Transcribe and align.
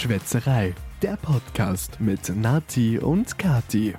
Schwätzerei, 0.00 0.74
der 1.02 1.18
Podcast 1.20 2.00
mit 2.00 2.34
Nati 2.34 2.98
und 2.98 3.38
Kati. 3.38 3.94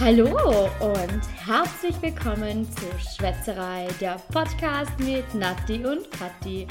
Hallo 0.00 0.68
und 0.80 1.20
herzlich 1.46 1.94
willkommen 2.02 2.66
zu 2.72 2.86
Schwätzerei, 2.98 3.86
der 4.00 4.16
Podcast 4.32 4.90
mit 4.98 5.32
Nati 5.32 5.74
und 5.86 6.10
Kathi, 6.10 6.66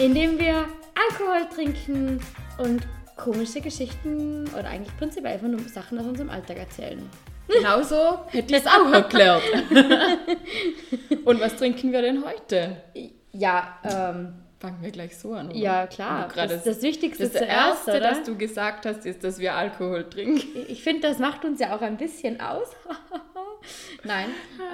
in 0.00 0.12
dem 0.12 0.40
wir 0.40 0.66
Alkohol 1.08 1.48
trinken 1.54 2.18
und 2.58 2.88
komische 3.16 3.60
Geschichten 3.60 4.48
oder 4.58 4.70
eigentlich 4.70 4.96
prinzipiell 4.96 5.34
einfach 5.34 5.46
nur 5.46 5.60
Sachen 5.68 6.00
aus 6.00 6.06
unserem 6.06 6.30
Alltag 6.30 6.56
erzählen. 6.56 7.08
Genauso 7.46 8.24
hätte 8.26 8.56
ich 8.56 8.62
es 8.62 8.66
auch 8.66 8.92
erklärt. 8.92 9.44
und 11.24 11.40
was 11.40 11.54
trinken 11.54 11.92
wir 11.92 12.02
denn 12.02 12.24
heute? 12.24 12.82
Ja, 13.30 13.78
ähm, 13.84 14.41
Fangen 14.62 14.78
wir 14.80 14.92
gleich 14.92 15.18
so 15.18 15.32
an. 15.34 15.48
Oder? 15.48 15.56
ja 15.56 15.86
klar. 15.88 16.28
Das, 16.34 16.62
das 16.62 16.82
Wichtigste 16.82 17.24
Das 17.24 17.32
zuerst, 17.32 17.88
Erste, 17.88 17.90
oder? 17.90 18.00
das 18.00 18.22
du 18.22 18.36
gesagt 18.38 18.86
hast, 18.86 19.04
ist, 19.04 19.24
dass 19.24 19.40
wir 19.40 19.54
Alkohol 19.54 20.08
trinken. 20.08 20.40
ich 20.68 20.82
finde, 20.84 21.02
das 21.08 21.18
macht 21.18 21.44
uns 21.44 21.58
ja 21.60 21.74
auch 21.76 21.80
ein 21.82 21.96
bisschen 21.96 22.40
aus. 22.40 22.68
Nein. 24.04 24.26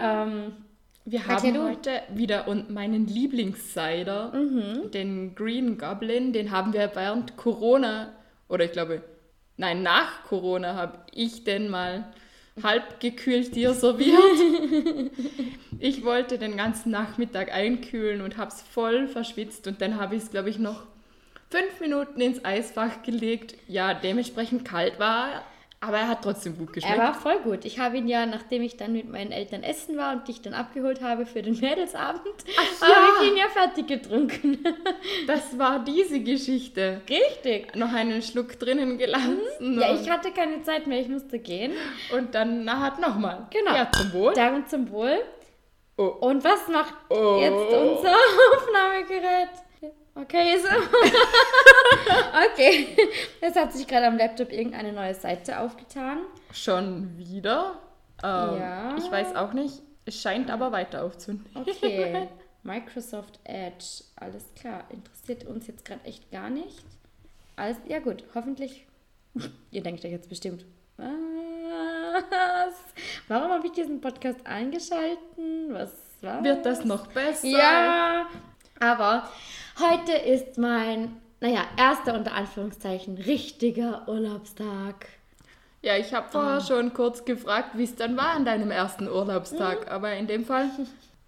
Ähm, 0.03 0.53
Wir 1.07 1.27
haben 1.27 1.55
du? 1.55 1.63
heute 1.71 2.03
wieder 2.11 2.49
und 2.49 2.69
meinen 2.71 3.07
Lieblingscider, 3.07 4.33
Mhm. 4.35 4.91
den 4.91 5.35
Green 5.35 5.79
Goblin, 5.79 6.33
den 6.35 6.51
haben 6.51 6.73
wir 6.75 6.91
während 6.95 7.37
Corona, 7.39 8.13
oder 8.49 8.65
ich 8.67 8.73
glaube, 8.73 9.03
nein, 9.57 9.83
nach 9.83 10.23
Corona 10.25 10.75
habe 10.75 10.99
ich 11.15 11.45
den 11.45 11.71
mal 11.71 12.05
halb 12.63 13.01
gekühlt 13.01 13.55
dir 13.55 13.75
serviert. 13.75 14.19
ich 15.79 16.05
wollte 16.05 16.39
den 16.39 16.57
ganzen 16.57 16.91
Nachmittag 16.91 17.53
einkühlen 17.53 18.21
und 18.21 18.37
habe 18.37 18.51
es 18.51 18.63
voll 18.63 19.09
verschwitzt 19.09 19.67
und 19.67 19.81
dann 19.81 20.01
habe 20.01 20.17
ich 20.17 20.23
es, 20.23 20.31
glaube 20.31 20.51
ich, 20.51 20.59
noch 20.59 20.83
fünf 21.51 21.81
Minuten 21.81 22.21
ins 22.21 22.45
Eisfach 22.45 23.03
gelegt. 23.03 23.55
Ja, 23.69 23.95
dementsprechend 23.95 24.65
kalt 24.65 24.99
war 24.99 25.33
er, 25.33 25.43
aber 25.81 25.99
er 25.99 26.09
hat 26.09 26.23
trotzdem 26.23 26.59
gut 26.59 26.73
geschmeckt. 26.73 26.97
er 26.99 27.03
war 27.03 27.15
voll 27.15 27.39
gut. 27.41 27.65
Ich 27.65 27.79
habe 27.79 27.99
ihn 27.99 28.09
ja, 28.09 28.27
nachdem 28.27 28.63
ich 28.63 28.77
dann 28.77 28.93
mit 28.93 29.09
meinen 29.09 29.31
Eltern 29.31 29.63
essen 29.63 29.97
war 29.97 30.13
und 30.13 30.27
dich 30.27 30.43
dann 30.43 30.53
abgeholt 30.55 31.01
habe 31.03 31.25
für 31.25 31.41
den 31.43 31.57
Mädelsabend, 31.61 32.23
habe 32.81 32.91
ja. 32.93 33.09
ich 33.23 33.31
ihn 33.31 33.37
ja 33.37 33.49
fertig 33.49 33.87
getrunken. 33.87 34.59
das 35.29 35.57
war 35.59 35.85
diese 35.85 36.21
Geschichte. 36.21 37.01
Richtig. 37.09 37.77
noch 37.77 37.93
einen 37.93 38.23
Schluck 38.23 38.59
drinnen 38.59 38.99
gelassen. 38.99 39.39
Ja, 39.61 39.91
und, 39.91 40.01
ich 40.03 40.11
hatte 40.11 40.33
keine 40.33 40.63
Zeit 40.63 40.87
mehr, 40.89 41.01
ich 41.01 41.09
musste 41.09 41.39
gehen. 41.39 41.73
und 42.13 42.35
dann 42.35 42.65
nachher 42.65 43.01
nochmal. 43.01 43.47
Genau. 43.51 43.75
Ja, 43.75 43.89
zum 43.93 44.13
Wohl. 44.13 44.33
Darum 44.35 44.67
zum 44.67 44.91
Wohl. 44.91 45.19
Oh. 45.97 46.05
Und 46.21 46.45
was 46.45 46.69
macht 46.69 46.95
Oh. 47.09 47.39
jetzt 47.41 47.73
unser 47.73 48.15
Aufnahmegerät? 48.57 49.49
Okay, 50.21 50.57
so. 50.59 50.69
okay. 52.53 52.97
Es 53.41 53.55
hat 53.55 53.73
sich 53.73 53.87
gerade 53.87 54.07
am 54.07 54.17
Laptop 54.17 54.51
irgendeine 54.53 54.93
neue 54.93 55.15
Seite 55.15 55.61
aufgetan. 55.61 56.19
Schon 56.53 57.17
wieder? 57.17 57.79
Ähm, 58.23 58.59
Ja. 58.59 58.97
Ich 58.97 59.11
weiß 59.11 59.37
auch 59.37 59.53
nicht. 59.53 59.81
Es 60.05 60.21
scheint 60.21 60.51
aber 60.51 60.73
weiter 60.73 61.05
aufzunehmen. 61.05 61.47
Okay. 61.55 62.29
Microsoft 62.65 63.39
Edge. 63.45 64.03
Alles 64.17 64.45
klar. 64.59 64.85
Interessiert 64.91 65.45
uns 65.45 65.67
jetzt 65.69 65.85
gerade 65.85 66.05
echt 66.05 66.31
gar 66.33 66.51
nicht. 66.51 66.85
Alles, 67.57 67.77
ja 67.87 67.99
gut, 68.01 68.25
hoffentlich. 68.35 68.87
Ihr 69.71 69.83
denkt 69.83 70.05
euch 70.05 70.11
jetzt 70.11 70.29
bestimmt. 70.29 70.65
Was? 70.97 71.09
Warum 73.29 73.51
habe 73.53 73.67
ich 73.67 73.73
diesen 73.73 74.01
Podcast 74.01 74.45
eingeschalten? 74.45 75.69
Was 75.73 75.93
war? 76.23 76.43
Wird 76.43 76.67
das 76.67 76.85
noch 76.85 77.07
besser? 77.09 77.47
Ja, 77.47 78.27
aber 78.81 79.29
heute 79.81 80.13
ist 80.13 80.59
mein, 80.59 81.17
naja, 81.41 81.63
erster 81.77 82.15
unter 82.15 82.33
Anführungszeichen 82.35 83.17
richtiger 83.19 84.09
Urlaubstag. 84.09 85.07
Ja, 85.83 85.97
ich 85.97 86.13
habe 86.13 86.29
vorher 86.31 86.61
schon 86.61 86.93
kurz 86.93 87.25
gefragt, 87.25 87.71
wie 87.75 87.85
es 87.85 87.95
dann 87.95 88.17
war 88.17 88.31
an 88.31 88.45
deinem 88.45 88.71
ersten 88.71 89.05
Mhm. 89.05 89.13
Urlaubstag. 89.13 89.91
Aber 89.91 90.13
in 90.15 90.27
dem 90.27 90.45
Fall 90.45 90.69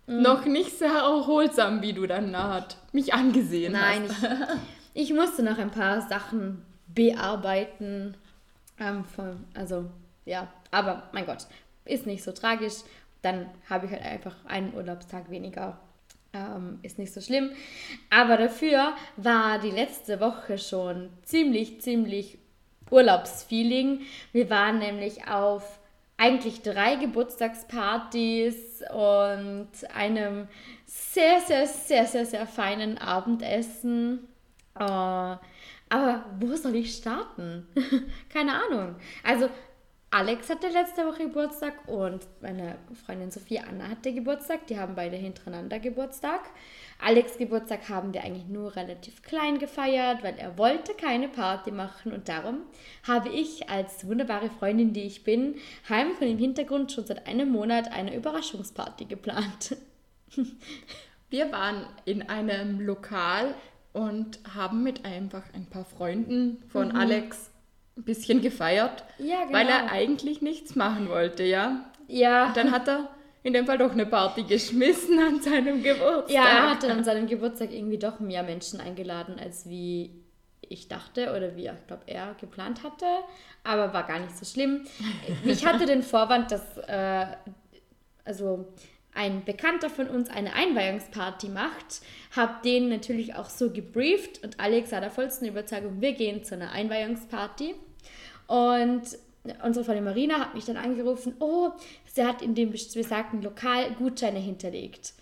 noch 0.06 0.44
nicht 0.44 0.76
sehr 0.76 0.92
erholsam, 0.92 1.82
wie 1.82 1.92
du 1.92 2.06
dann 2.06 2.32
nachher 2.32 2.66
mich 2.92 3.14
angesehen 3.14 3.72
Nein, 3.74 4.08
hast. 4.08 4.24
ich, 4.92 5.10
ich 5.10 5.14
musste 5.16 5.44
noch 5.44 5.58
ein 5.58 5.70
paar 5.70 6.00
Sachen 6.08 6.64
bearbeiten. 6.88 8.16
Ähm, 8.78 9.04
von, 9.04 9.44
also, 9.54 9.84
ja, 10.24 10.48
aber 10.72 11.04
mein 11.12 11.26
Gott, 11.26 11.46
ist 11.84 12.06
nicht 12.06 12.24
so 12.24 12.32
tragisch. 12.32 12.78
Dann 13.22 13.46
habe 13.68 13.86
ich 13.86 13.92
halt 13.92 14.02
einfach 14.02 14.34
einen 14.46 14.74
Urlaubstag 14.74 15.30
weniger. 15.30 15.78
Ähm, 16.32 16.78
ist 16.82 16.98
nicht 16.98 17.12
so 17.12 17.20
schlimm. 17.20 17.50
Aber 18.08 18.36
dafür 18.36 18.94
war 19.16 19.58
die 19.58 19.70
letzte 19.70 20.20
Woche 20.20 20.58
schon 20.58 21.10
ziemlich, 21.24 21.80
ziemlich 21.80 22.38
Urlaubsfeeling. 22.90 24.02
Wir 24.32 24.50
waren 24.50 24.78
nämlich 24.78 25.26
auf 25.26 25.80
eigentlich 26.16 26.62
drei 26.62 26.96
Geburtstagspartys 26.96 28.82
und 28.92 29.68
einem 29.94 30.48
sehr, 30.84 31.40
sehr, 31.40 31.66
sehr, 31.66 32.06
sehr, 32.06 32.26
sehr 32.26 32.46
feinen 32.46 32.98
Abendessen. 32.98 34.28
Äh, 34.78 34.82
aber 34.82 36.24
wo 36.38 36.54
soll 36.54 36.76
ich 36.76 36.94
starten? 36.94 37.66
Keine 38.32 38.52
Ahnung. 38.52 38.96
Also 39.24 39.48
Alex 40.12 40.50
hatte 40.50 40.66
letzte 40.66 41.06
Woche 41.06 41.28
Geburtstag 41.28 41.86
und 41.86 42.26
meine 42.40 42.78
Freundin 43.06 43.30
Sophie 43.30 43.60
Anna 43.60 43.90
hatte 43.90 44.12
Geburtstag. 44.12 44.66
Die 44.66 44.76
haben 44.76 44.96
beide 44.96 45.16
hintereinander 45.16 45.78
Geburtstag. 45.78 46.40
Alex 46.98 47.38
Geburtstag 47.38 47.88
haben 47.88 48.12
wir 48.12 48.24
eigentlich 48.24 48.48
nur 48.48 48.74
relativ 48.74 49.22
klein 49.22 49.60
gefeiert, 49.60 50.24
weil 50.24 50.34
er 50.36 50.58
wollte 50.58 50.94
keine 50.94 51.28
Party 51.28 51.70
machen 51.70 52.12
und 52.12 52.28
darum 52.28 52.62
habe 53.06 53.28
ich 53.28 53.70
als 53.70 54.04
wunderbare 54.04 54.50
Freundin, 54.50 54.92
die 54.92 55.02
ich 55.04 55.22
bin, 55.22 55.54
heim 55.88 56.16
von 56.16 56.26
dem 56.26 56.38
Hintergrund 56.38 56.90
schon 56.90 57.06
seit 57.06 57.28
einem 57.28 57.48
Monat 57.48 57.92
eine 57.92 58.16
Überraschungsparty 58.16 59.04
geplant. 59.04 59.76
Wir 61.30 61.52
waren 61.52 61.86
in 62.04 62.28
einem 62.28 62.80
Lokal 62.80 63.54
und 63.92 64.40
haben 64.56 64.82
mit 64.82 65.04
einfach 65.04 65.44
ein 65.54 65.66
paar 65.66 65.84
Freunden 65.84 66.60
von 66.68 66.90
Alex 66.90 67.52
ein 67.96 68.04
bisschen 68.04 68.40
gefeiert. 68.40 69.04
Ja, 69.18 69.44
genau. 69.44 69.52
weil 69.52 69.68
er 69.68 69.90
eigentlich 69.90 70.42
nichts 70.42 70.74
machen 70.76 71.08
wollte, 71.08 71.42
ja. 71.44 71.84
Ja, 72.08 72.52
Dann 72.54 72.72
hat 72.72 72.88
er 72.88 73.08
in 73.42 73.52
dem 73.52 73.66
Fall 73.66 73.78
doch 73.78 73.92
eine 73.92 74.06
Party 74.06 74.42
geschmissen 74.42 75.18
an 75.18 75.40
seinem 75.40 75.82
Geburtstag. 75.82 76.30
Ja, 76.30 76.44
er 76.44 76.70
hatte 76.70 76.92
an 76.92 77.04
seinem 77.04 77.26
Geburtstag 77.26 77.72
irgendwie 77.72 77.98
doch 77.98 78.20
mehr 78.20 78.42
Menschen 78.42 78.80
eingeladen, 78.80 79.38
als 79.38 79.68
wie 79.68 80.24
ich 80.60 80.88
dachte 80.88 81.34
oder 81.36 81.56
wie 81.56 81.68
ich 81.68 81.86
glaube 81.86 82.02
er 82.06 82.34
geplant 82.38 82.82
hatte. 82.82 83.06
Aber 83.64 83.92
war 83.92 84.06
gar 84.06 84.18
nicht 84.18 84.36
so 84.36 84.44
schlimm. 84.44 84.86
Ich 85.44 85.64
hatte 85.66 85.86
den 85.86 86.02
Vorwand, 86.02 86.50
dass 86.50 86.78
äh, 86.78 87.26
also 88.24 88.72
ein 89.14 89.44
Bekannter 89.44 89.90
von 89.90 90.08
uns 90.08 90.30
eine 90.30 90.54
Einweihungsparty 90.54 91.48
macht, 91.48 92.00
habe 92.34 92.54
den 92.64 92.88
natürlich 92.88 93.34
auch 93.34 93.48
so 93.50 93.70
gebrieft 93.70 94.42
und 94.44 94.60
Alex 94.60 94.92
war 94.92 95.00
der 95.00 95.10
vollsten 95.10 95.48
Überzeugung, 95.48 96.00
wir 96.00 96.12
gehen 96.12 96.44
zu 96.44 96.54
einer 96.54 96.70
Einweihungsparty. 96.70 97.74
Und 98.46 99.02
unsere 99.64 99.84
Freundin 99.84 100.04
Marina 100.04 100.38
hat 100.38 100.54
mich 100.54 100.64
dann 100.64 100.76
angerufen, 100.76 101.34
oh, 101.40 101.70
sie 102.06 102.24
hat 102.24 102.42
in 102.42 102.54
dem 102.54 102.70
besagten 102.70 103.42
Lokal 103.42 103.90
Gutscheine 103.92 104.38
hinterlegt. 104.38 105.12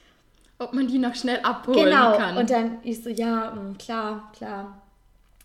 Ob 0.59 0.73
man 0.73 0.89
die 0.89 0.99
noch 0.99 1.15
schnell 1.15 1.39
abholen 1.41 1.85
Genau. 1.85 2.17
kann. 2.17 2.37
Und 2.37 2.51
dann 2.51 2.79
ich 2.83 3.03
so, 3.03 3.11
ja, 3.11 3.53
mm, 3.53 3.79
klar, 3.79 4.33
klar. 4.37 4.83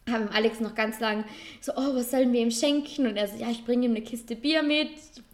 Haben 0.09 0.29
Alex 0.29 0.59
noch 0.59 0.75
ganz 0.75 0.99
lang 0.99 1.23
so, 1.61 1.71
oh, 1.73 1.95
was 1.95 2.11
sollen 2.11 2.33
wir 2.33 2.41
ihm 2.41 2.51
schenken? 2.51 3.07
Und 3.07 3.15
er 3.15 3.27
so, 3.27 3.37
ja, 3.37 3.49
ich 3.49 3.63
bringe 3.63 3.85
ihm 3.85 3.91
eine 3.91 4.01
Kiste 4.01 4.35
Bier 4.35 4.63
mit, 4.63 4.89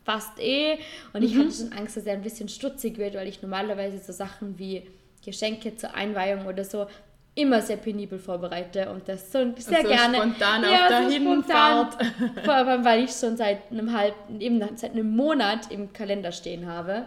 passt 0.05 0.39
eh. 0.39 0.77
Und 1.13 1.23
ich 1.23 1.35
hatte 1.35 1.51
schon 1.51 1.73
Angst, 1.73 1.97
dass 1.97 2.05
er 2.05 2.13
ein 2.13 2.21
bisschen 2.21 2.49
stutzig 2.49 2.97
wird, 2.97 3.15
weil 3.15 3.27
ich 3.27 3.41
normalerweise 3.41 3.97
so 3.99 4.13
Sachen 4.13 4.59
wie 4.59 4.83
Geschenke 5.25 5.75
zur 5.75 5.93
Einweihung 5.93 6.45
oder 6.45 6.63
so 6.63 6.87
immer 7.35 7.61
sehr 7.61 7.77
penibel 7.77 8.19
vorbereite 8.19 8.89
und 8.89 9.07
das 9.07 9.31
so 9.31 9.39
sehr 9.57 9.81
so 9.81 9.87
gerne. 9.87 10.17
spontan 10.17 10.65
auf 10.65 10.87
der 10.89 11.09
Hinfahrt. 11.09 11.93
spontan. 11.93 12.43
Vor 12.43 12.53
allem, 12.53 12.85
weil 12.85 13.03
ich 13.03 13.11
schon 13.11 13.37
seit 13.37 13.71
einem 13.71 13.93
halben, 13.93 14.41
eben 14.41 14.61
seit 14.75 14.91
einem 14.91 15.15
Monat 15.15 15.71
im 15.71 15.93
Kalender 15.93 16.31
stehen 16.31 16.67
habe. 16.67 17.05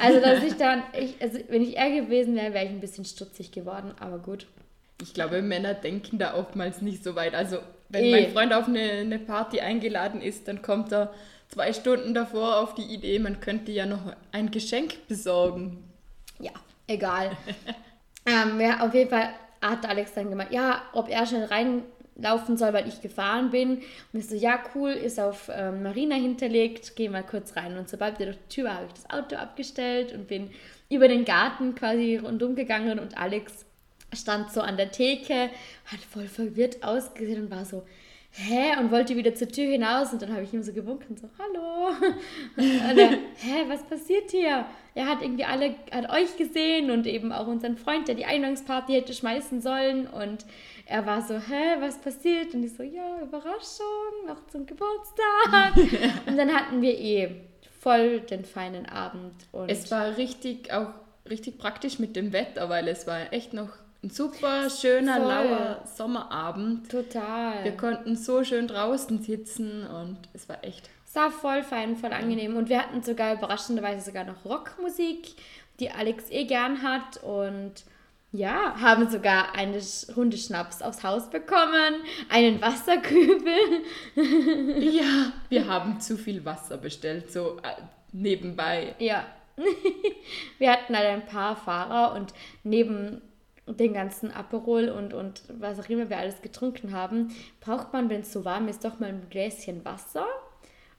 Also, 0.00 0.20
dass 0.20 0.42
ich 0.42 0.54
dann, 0.54 0.82
ich, 0.98 1.20
also 1.20 1.38
wenn 1.48 1.62
ich 1.62 1.76
er 1.76 1.90
gewesen 1.90 2.34
wäre, 2.34 2.52
wäre 2.52 2.64
ich 2.66 2.70
ein 2.70 2.80
bisschen 2.80 3.04
stutzig 3.04 3.52
geworden, 3.52 3.92
aber 3.98 4.18
gut. 4.18 4.46
Ich 5.02 5.14
glaube, 5.14 5.42
Männer 5.42 5.74
denken 5.74 6.18
da 6.18 6.34
oftmals 6.34 6.82
nicht 6.82 7.02
so 7.02 7.14
weit. 7.14 7.34
Also, 7.34 7.58
wenn 7.88 8.04
Eh. 8.04 8.10
mein 8.10 8.32
Freund 8.32 8.52
auf 8.52 8.68
eine, 8.68 8.80
eine 8.80 9.18
Party 9.18 9.60
eingeladen 9.60 10.20
ist, 10.20 10.46
dann 10.48 10.62
kommt 10.62 10.92
er 10.92 11.12
zwei 11.48 11.72
Stunden 11.72 12.14
davor 12.14 12.60
auf 12.60 12.74
die 12.74 12.82
Idee, 12.94 13.18
man 13.18 13.40
könnte 13.40 13.72
ja 13.72 13.86
noch 13.86 14.14
ein 14.32 14.50
Geschenk 14.50 15.06
besorgen. 15.08 15.82
Ja, 16.38 16.52
egal. 16.86 17.36
ähm, 18.26 18.60
ja, 18.60 18.80
auf 18.80 18.94
jeden 18.94 19.10
Fall 19.10 19.30
hat 19.60 19.86
Alex 19.88 20.14
dann 20.14 20.30
gemeint, 20.30 20.52
ja, 20.52 20.82
ob 20.92 21.08
er 21.10 21.26
schnell 21.26 21.44
reinlaufen 21.46 22.56
soll, 22.56 22.72
weil 22.72 22.88
ich 22.88 23.02
gefahren 23.02 23.50
bin. 23.50 23.82
Und 24.12 24.20
ich 24.20 24.28
so, 24.28 24.36
ja, 24.36 24.60
cool, 24.74 24.90
ist 24.90 25.18
auf 25.18 25.50
ähm, 25.52 25.82
Marina 25.82 26.14
hinterlegt, 26.14 26.94
geh 26.96 27.08
mal 27.08 27.24
kurz 27.24 27.56
rein. 27.56 27.76
Und 27.76 27.88
sobald 27.88 28.18
wir 28.18 28.26
durch 28.26 28.38
die 28.48 28.54
Tür 28.54 28.64
war, 28.66 28.74
habe 28.76 28.86
ich 28.86 29.02
das 29.02 29.10
Auto 29.10 29.36
abgestellt 29.36 30.12
und 30.12 30.28
bin 30.28 30.50
über 30.88 31.08
den 31.08 31.24
Garten 31.24 31.74
quasi 31.74 32.16
rundum 32.16 32.54
gegangen 32.54 32.98
und 32.98 33.18
Alex 33.18 33.64
stand 34.14 34.52
so 34.52 34.60
an 34.60 34.76
der 34.76 34.90
Theke, 34.90 35.50
hat 35.86 36.00
voll 36.10 36.28
verwirrt 36.28 36.82
ausgesehen 36.82 37.44
und 37.44 37.50
war 37.50 37.64
so, 37.64 37.84
hä? 38.32 38.78
Und 38.78 38.90
wollte 38.90 39.16
wieder 39.16 39.34
zur 39.34 39.48
Tür 39.48 39.70
hinaus 39.70 40.12
und 40.12 40.22
dann 40.22 40.32
habe 40.32 40.42
ich 40.42 40.52
ihm 40.52 40.62
so 40.62 40.72
gewunken, 40.72 41.16
so, 41.16 41.28
hallo. 41.38 41.88
Und 42.56 42.98
er, 42.98 43.10
hä, 43.10 43.64
was 43.68 43.82
passiert 43.84 44.30
hier? 44.30 44.66
Er 44.94 45.06
hat 45.06 45.22
irgendwie 45.22 45.44
alle, 45.44 45.74
hat 45.92 46.10
euch 46.10 46.36
gesehen 46.36 46.90
und 46.90 47.06
eben 47.06 47.32
auch 47.32 47.46
unseren 47.46 47.76
Freund, 47.76 48.08
der 48.08 48.16
die 48.16 48.24
Eingangsparty 48.24 48.92
hätte 48.92 49.14
schmeißen 49.14 49.60
sollen 49.60 50.06
und 50.06 50.44
er 50.86 51.06
war 51.06 51.22
so, 51.22 51.34
hä, 51.34 51.76
was 51.78 52.00
passiert? 52.00 52.52
Und 52.54 52.64
ich 52.64 52.74
so, 52.74 52.82
ja, 52.82 53.20
Überraschung, 53.22 54.26
noch 54.26 54.44
zum 54.48 54.66
Geburtstag. 54.66 55.76
und 56.26 56.36
dann 56.36 56.52
hatten 56.52 56.82
wir 56.82 56.98
eh 56.98 57.30
voll 57.80 58.20
den 58.20 58.44
feinen 58.44 58.86
Abend. 58.86 59.34
Und 59.52 59.70
Es 59.70 59.90
war 59.90 60.16
richtig, 60.16 60.72
auch 60.72 60.90
richtig 61.28 61.58
praktisch 61.58 62.00
mit 62.00 62.16
dem 62.16 62.32
Wetter, 62.32 62.68
weil 62.68 62.88
es 62.88 63.06
war 63.06 63.32
echt 63.32 63.52
noch 63.52 63.70
ein 64.02 64.10
super 64.10 64.70
schöner, 64.70 65.16
Voll. 65.16 65.28
lauer 65.28 65.84
Sommerabend. 65.96 66.90
total. 66.90 67.64
Wir 67.64 67.76
konnten 67.76 68.16
so 68.16 68.42
schön 68.44 68.66
draußen 68.66 69.22
sitzen 69.22 69.86
und 69.86 70.16
es 70.32 70.48
war 70.48 70.64
echt. 70.64 70.88
Es 71.06 71.14
war 71.16 71.30
voll 71.30 71.62
fein, 71.62 71.96
voll 71.96 72.12
angenehm. 72.12 72.56
Und 72.56 72.68
wir 72.68 72.78
hatten 72.80 73.02
sogar 73.02 73.34
überraschenderweise 73.34 74.04
sogar 74.06 74.24
noch 74.24 74.44
Rockmusik, 74.44 75.34
die 75.80 75.90
Alex 75.90 76.30
eh 76.30 76.44
gern 76.44 76.82
hat. 76.82 77.22
Und 77.24 77.72
ja, 78.32 78.76
haben 78.80 79.10
sogar 79.10 79.56
eine 79.56 79.78
Sch- 79.78 80.14
Runde 80.14 80.36
Schnaps 80.38 80.82
aufs 80.82 81.02
Haus 81.02 81.28
bekommen, 81.28 81.94
einen 82.28 82.60
Wasserkübel. 82.62 83.52
Ja, 84.80 85.32
wir 85.48 85.66
haben 85.66 86.00
zu 86.00 86.16
viel 86.16 86.44
Wasser 86.44 86.76
bestellt, 86.76 87.32
so 87.32 87.56
äh, 87.62 87.82
nebenbei. 88.12 88.94
Ja. 88.98 89.24
wir 90.58 90.70
hatten 90.72 90.96
halt 90.96 91.06
ein 91.08 91.26
paar 91.26 91.56
Fahrer 91.56 92.14
und 92.14 92.32
neben 92.62 93.20
den 93.66 93.94
ganzen 93.94 94.32
Aperol 94.32 94.88
und, 94.88 95.14
und 95.14 95.42
was 95.58 95.78
auch 95.78 95.88
immer 95.88 96.10
wir 96.10 96.18
alles 96.18 96.42
getrunken 96.42 96.92
haben, 96.92 97.34
braucht 97.60 97.92
man, 97.92 98.08
wenn 98.10 98.22
es 98.22 98.32
so 98.32 98.44
warm 98.44 98.68
ist, 98.68 98.84
doch 98.84 98.98
mal 99.00 99.08
ein 99.10 99.28
Gläschen 99.30 99.84
Wasser. 99.84 100.26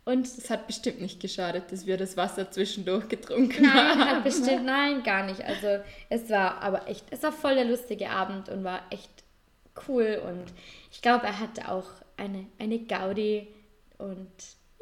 Und 0.03 0.25
Es 0.25 0.49
hat 0.49 0.67
bestimmt 0.67 0.99
nicht 1.01 1.19
geschadet, 1.19 1.71
dass 1.71 1.85
wir 1.85 1.97
das 1.97 2.17
Wasser 2.17 2.49
zwischendurch 2.49 3.07
getrunken 3.07 3.63
Nein, 3.63 3.99
haben. 3.99 4.05
hat 4.05 4.23
bestimmt, 4.23 4.65
nein, 4.65 5.03
gar 5.03 5.25
nicht. 5.25 5.43
Also 5.43 5.67
es 6.09 6.29
war 6.29 6.61
aber 6.61 6.87
echt, 6.87 7.05
es 7.11 7.21
war 7.23 7.31
voll 7.31 7.55
der 7.55 7.65
lustige 7.65 8.09
Abend 8.09 8.49
und 8.49 8.63
war 8.63 8.81
echt 8.89 9.09
cool 9.87 10.21
und 10.27 10.45
ich 10.91 11.01
glaube, 11.01 11.25
er 11.27 11.39
hatte 11.39 11.69
auch 11.71 11.87
eine, 12.17 12.47
eine 12.59 12.79
Gaudi 12.79 13.47
und 13.97 14.29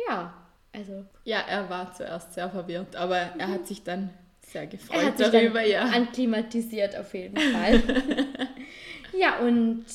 ja, 0.07 0.33
also 0.73 1.05
Ja, 1.23 1.39
er 1.47 1.69
war 1.69 1.93
zuerst 1.93 2.33
sehr 2.33 2.49
verwirrt, 2.49 2.95
aber 2.95 3.17
er 3.17 3.47
hat 3.49 3.67
sich 3.67 3.83
dann 3.83 4.09
sehr 4.51 4.61
er 4.61 4.67
gefreut 4.67 5.03
hat 5.05 5.17
sich 5.17 5.27
darüber, 5.29 5.61
dann 5.61 5.69
ja. 5.69 5.81
anklimatisiert 5.83 6.95
auf 6.97 7.13
jeden 7.13 7.37
Fall. 7.53 7.81
ja, 9.17 9.39
und 9.39 9.85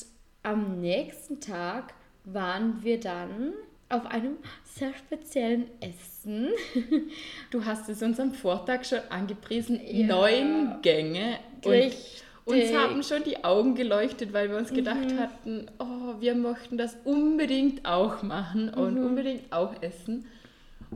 am 0.42 0.80
nächsten 0.80 1.40
Tag 1.40 1.94
waren 2.24 2.82
wir 2.82 2.98
dann 3.00 3.52
auf 3.88 4.06
einem 4.06 4.38
sehr 4.64 4.92
speziellen 4.94 5.66
Essen. 5.80 6.48
Du 7.50 7.64
hast 7.64 7.88
es 7.88 8.02
uns 8.02 8.18
am 8.18 8.32
Vortag 8.32 8.84
schon 8.84 9.00
angepriesen, 9.10 9.80
Ja. 9.86 10.06
neun 10.06 10.76
Gänge. 10.82 11.38
Und 11.64 11.72
Richtig. 11.72 12.22
uns 12.46 12.72
haben 12.74 13.02
schon 13.02 13.22
die 13.24 13.44
Augen 13.44 13.74
geleuchtet, 13.74 14.32
weil 14.32 14.50
wir 14.50 14.56
uns 14.56 14.72
gedacht 14.72 15.10
Mhm. 15.12 15.18
hatten, 15.20 15.66
oh, 15.78 16.20
wir 16.20 16.34
möchten 16.34 16.76
das 16.78 16.96
unbedingt 17.04 17.86
auch 17.86 18.22
machen 18.22 18.70
und 18.70 18.98
Mhm. 18.98 19.06
unbedingt 19.06 19.52
auch 19.52 19.80
essen. 19.82 20.26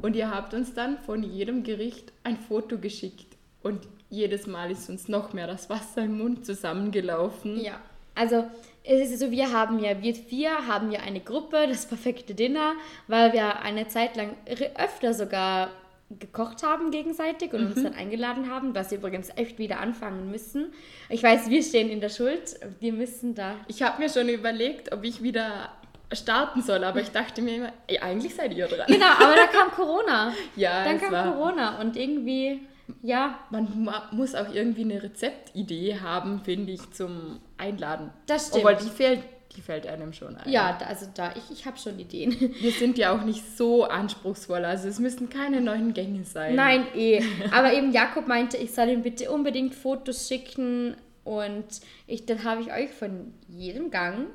Und 0.02 0.16
ihr 0.16 0.30
habt 0.30 0.54
uns 0.54 0.74
dann 0.74 0.98
von 0.98 1.22
jedem 1.22 1.62
Gericht 1.62 2.12
ein 2.24 2.36
Foto 2.36 2.78
geschickt. 2.78 3.27
Und 3.62 3.86
jedes 4.10 4.46
Mal 4.46 4.70
ist 4.70 4.88
uns 4.88 5.08
noch 5.08 5.32
mehr 5.32 5.46
das 5.46 5.68
Wasser 5.68 6.02
im 6.02 6.18
Mund 6.18 6.46
zusammengelaufen. 6.46 7.60
Ja, 7.60 7.80
also 8.14 8.46
es 8.84 9.10
ist 9.10 9.20
so, 9.20 9.30
wir 9.30 9.52
haben 9.52 9.78
ja, 9.78 10.02
wir 10.02 10.14
vier 10.14 10.66
haben 10.66 10.90
ja 10.90 11.00
eine 11.00 11.20
Gruppe, 11.20 11.66
das 11.68 11.86
perfekte 11.86 12.34
Dinner, 12.34 12.74
weil 13.06 13.32
wir 13.32 13.60
eine 13.60 13.86
Zeit 13.88 14.16
lang 14.16 14.36
öfter 14.76 15.14
sogar 15.14 15.70
gekocht 16.18 16.62
haben 16.62 16.90
gegenseitig 16.90 17.52
und 17.52 17.66
uns 17.66 17.82
dann 17.82 17.92
eingeladen 17.92 18.50
haben, 18.50 18.74
was 18.74 18.90
wir 18.90 18.98
übrigens 18.98 19.28
echt 19.36 19.58
wieder 19.58 19.78
anfangen 19.80 20.30
müssen. 20.30 20.72
Ich 21.10 21.22
weiß, 21.22 21.50
wir 21.50 21.62
stehen 21.62 21.90
in 21.90 22.00
der 22.00 22.08
Schuld, 22.08 22.58
wir 22.80 22.94
müssen 22.94 23.34
da. 23.34 23.56
Ich 23.68 23.82
habe 23.82 24.02
mir 24.02 24.08
schon 24.08 24.28
überlegt, 24.30 24.90
ob 24.92 25.04
ich 25.04 25.22
wieder 25.22 25.68
starten 26.10 26.62
soll, 26.62 26.82
aber 26.84 27.00
ich 27.00 27.10
dachte 27.10 27.42
mir 27.42 27.56
immer, 27.56 27.72
ey, 27.86 27.98
eigentlich 27.98 28.34
seid 28.34 28.54
ihr 28.54 28.66
dran. 28.66 28.86
Genau, 28.88 29.12
aber 29.20 29.34
da 29.36 29.46
kam 29.46 29.70
Corona. 29.76 30.32
Ja, 30.56 30.84
Dann 30.84 30.98
kam 30.98 31.12
war, 31.12 31.32
Corona 31.32 31.80
und 31.82 31.94
irgendwie, 31.96 32.62
ja, 33.02 33.38
man 33.50 33.84
ma- 33.84 34.08
muss 34.12 34.34
auch 34.34 34.52
irgendwie 34.52 34.82
eine 34.82 35.02
Rezeptidee 35.02 35.98
haben, 36.00 36.40
finde 36.44 36.72
ich, 36.72 36.90
zum 36.92 37.40
Einladen. 37.56 38.10
das 38.26 38.48
stimmt. 38.48 38.64
Obwohl, 38.64 38.76
die 38.76 38.90
fehlt, 38.90 39.20
die 39.56 39.60
fällt 39.60 39.86
einem 39.86 40.12
schon 40.12 40.36
ein. 40.36 40.50
ja, 40.50 40.76
da- 40.78 40.86
also 40.86 41.06
da, 41.14 41.32
ich, 41.34 41.50
ich 41.50 41.66
habe 41.66 41.78
schon 41.78 41.98
Ideen. 41.98 42.32
Wir 42.60 42.70
sind 42.72 42.98
ja 42.98 43.12
auch 43.16 43.22
nicht 43.24 43.56
so 43.56 43.84
anspruchsvoll, 43.84 44.64
also 44.64 44.88
es 44.88 44.98
müssen 44.98 45.28
keine 45.30 45.60
neuen 45.60 45.94
Gänge 45.94 46.24
sein. 46.24 46.54
Nein, 46.54 46.86
eh. 46.94 47.22
Aber 47.52 47.72
eben 47.72 47.92
Jakob 47.92 48.26
meinte, 48.28 48.56
ich 48.56 48.72
soll 48.74 48.88
ihm 48.88 49.02
bitte 49.02 49.30
unbedingt 49.30 49.74
Fotos 49.74 50.28
schicken 50.28 50.96
und 51.24 51.66
ich, 52.06 52.26
dann 52.26 52.44
habe 52.44 52.62
ich 52.62 52.72
euch 52.72 52.90
von 52.90 53.34
jedem 53.48 53.90
Gang 53.90 54.26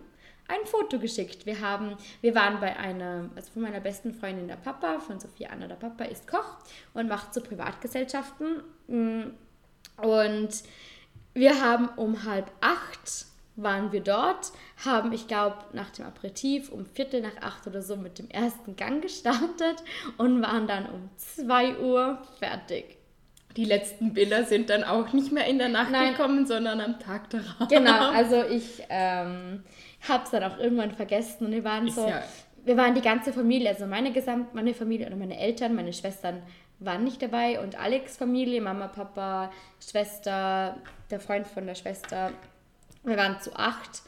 ein 0.47 0.65
Foto 0.65 0.99
geschickt. 0.99 1.45
Wir 1.45 1.61
haben, 1.61 1.95
wir 2.21 2.35
waren 2.35 2.59
bei 2.59 2.75
einer, 2.75 3.29
also 3.35 3.51
von 3.51 3.61
meiner 3.63 3.79
besten 3.79 4.13
Freundin 4.13 4.47
der 4.47 4.55
Papa, 4.55 4.99
von 4.99 5.19
Sophia 5.19 5.49
Anna 5.49 5.67
der 5.67 5.75
Papa, 5.75 6.05
ist 6.05 6.27
Koch 6.27 6.57
und 6.93 7.07
macht 7.07 7.33
so 7.33 7.41
Privatgesellschaften. 7.41 8.63
Mm, 8.87 9.31
Und 10.01 10.49
wir 11.33 11.61
haben 11.61 11.89
um 11.95 12.23
halb 12.23 12.51
acht 12.61 13.27
waren 13.55 13.91
wir 13.91 14.01
dort, 14.01 14.51
haben, 14.83 15.11
ich 15.13 15.27
glaube, 15.27 15.57
nach 15.73 15.91
dem 15.91 16.05
Aperitif 16.05 16.69
um 16.69 16.85
Viertel 16.85 17.21
nach 17.21 17.37
acht 17.41 17.67
oder 17.67 17.81
so 17.81 17.95
mit 17.95 18.17
dem 18.17 18.29
ersten 18.29 18.75
Gang 18.75 19.01
gestartet 19.01 19.83
und 20.17 20.41
waren 20.41 20.67
dann 20.67 20.87
um 20.87 21.09
zwei 21.17 21.77
Uhr 21.77 22.19
fertig. 22.39 22.97
Die 23.55 23.65
letzten 23.65 24.13
Bilder 24.13 24.45
sind 24.45 24.71
dann 24.71 24.83
auch 24.83 25.13
nicht 25.13 25.31
mehr 25.31 25.45
in 25.45 25.59
der 25.59 25.69
Nacht 25.69 25.91
Nein. 25.91 26.13
gekommen, 26.13 26.47
sondern 26.47 26.81
am 26.81 26.99
Tag 26.99 27.29
darauf. 27.29 27.67
Genau, 27.69 28.09
also 28.13 28.43
ich 28.43 28.81
ähm, 28.89 29.63
habe 30.07 30.23
es 30.23 30.31
dann 30.31 30.43
auch 30.43 30.57
irgendwann 30.57 30.91
vergessen 30.91 31.45
und 31.45 31.51
wir 31.51 31.63
waren 31.63 31.87
Ist 31.87 31.95
so, 31.95 32.07
ja- 32.07 32.23
wir 32.65 32.77
waren 32.77 32.95
die 32.95 33.01
ganze 33.01 33.33
Familie, 33.33 33.69
also 33.69 33.85
meine 33.87 34.11
gesamt, 34.13 34.53
meine 34.53 34.73
Familie 34.73 35.07
oder 35.07 35.15
meine 35.17 35.37
Eltern, 35.37 35.75
meine 35.75 35.91
Schwestern 35.93 36.41
waren 36.79 37.03
nicht 37.03 37.21
dabei 37.21 37.59
und 37.61 37.79
Alex 37.79 38.17
Familie, 38.17 38.61
Mama, 38.61 38.87
Papa, 38.87 39.51
Schwester, 39.85 40.77
der 41.11 41.19
Freund 41.19 41.47
von 41.47 41.65
der 41.67 41.75
Schwester, 41.75 42.31
wir 43.03 43.17
waren 43.17 43.39
zu 43.41 43.53
acht 43.55 44.01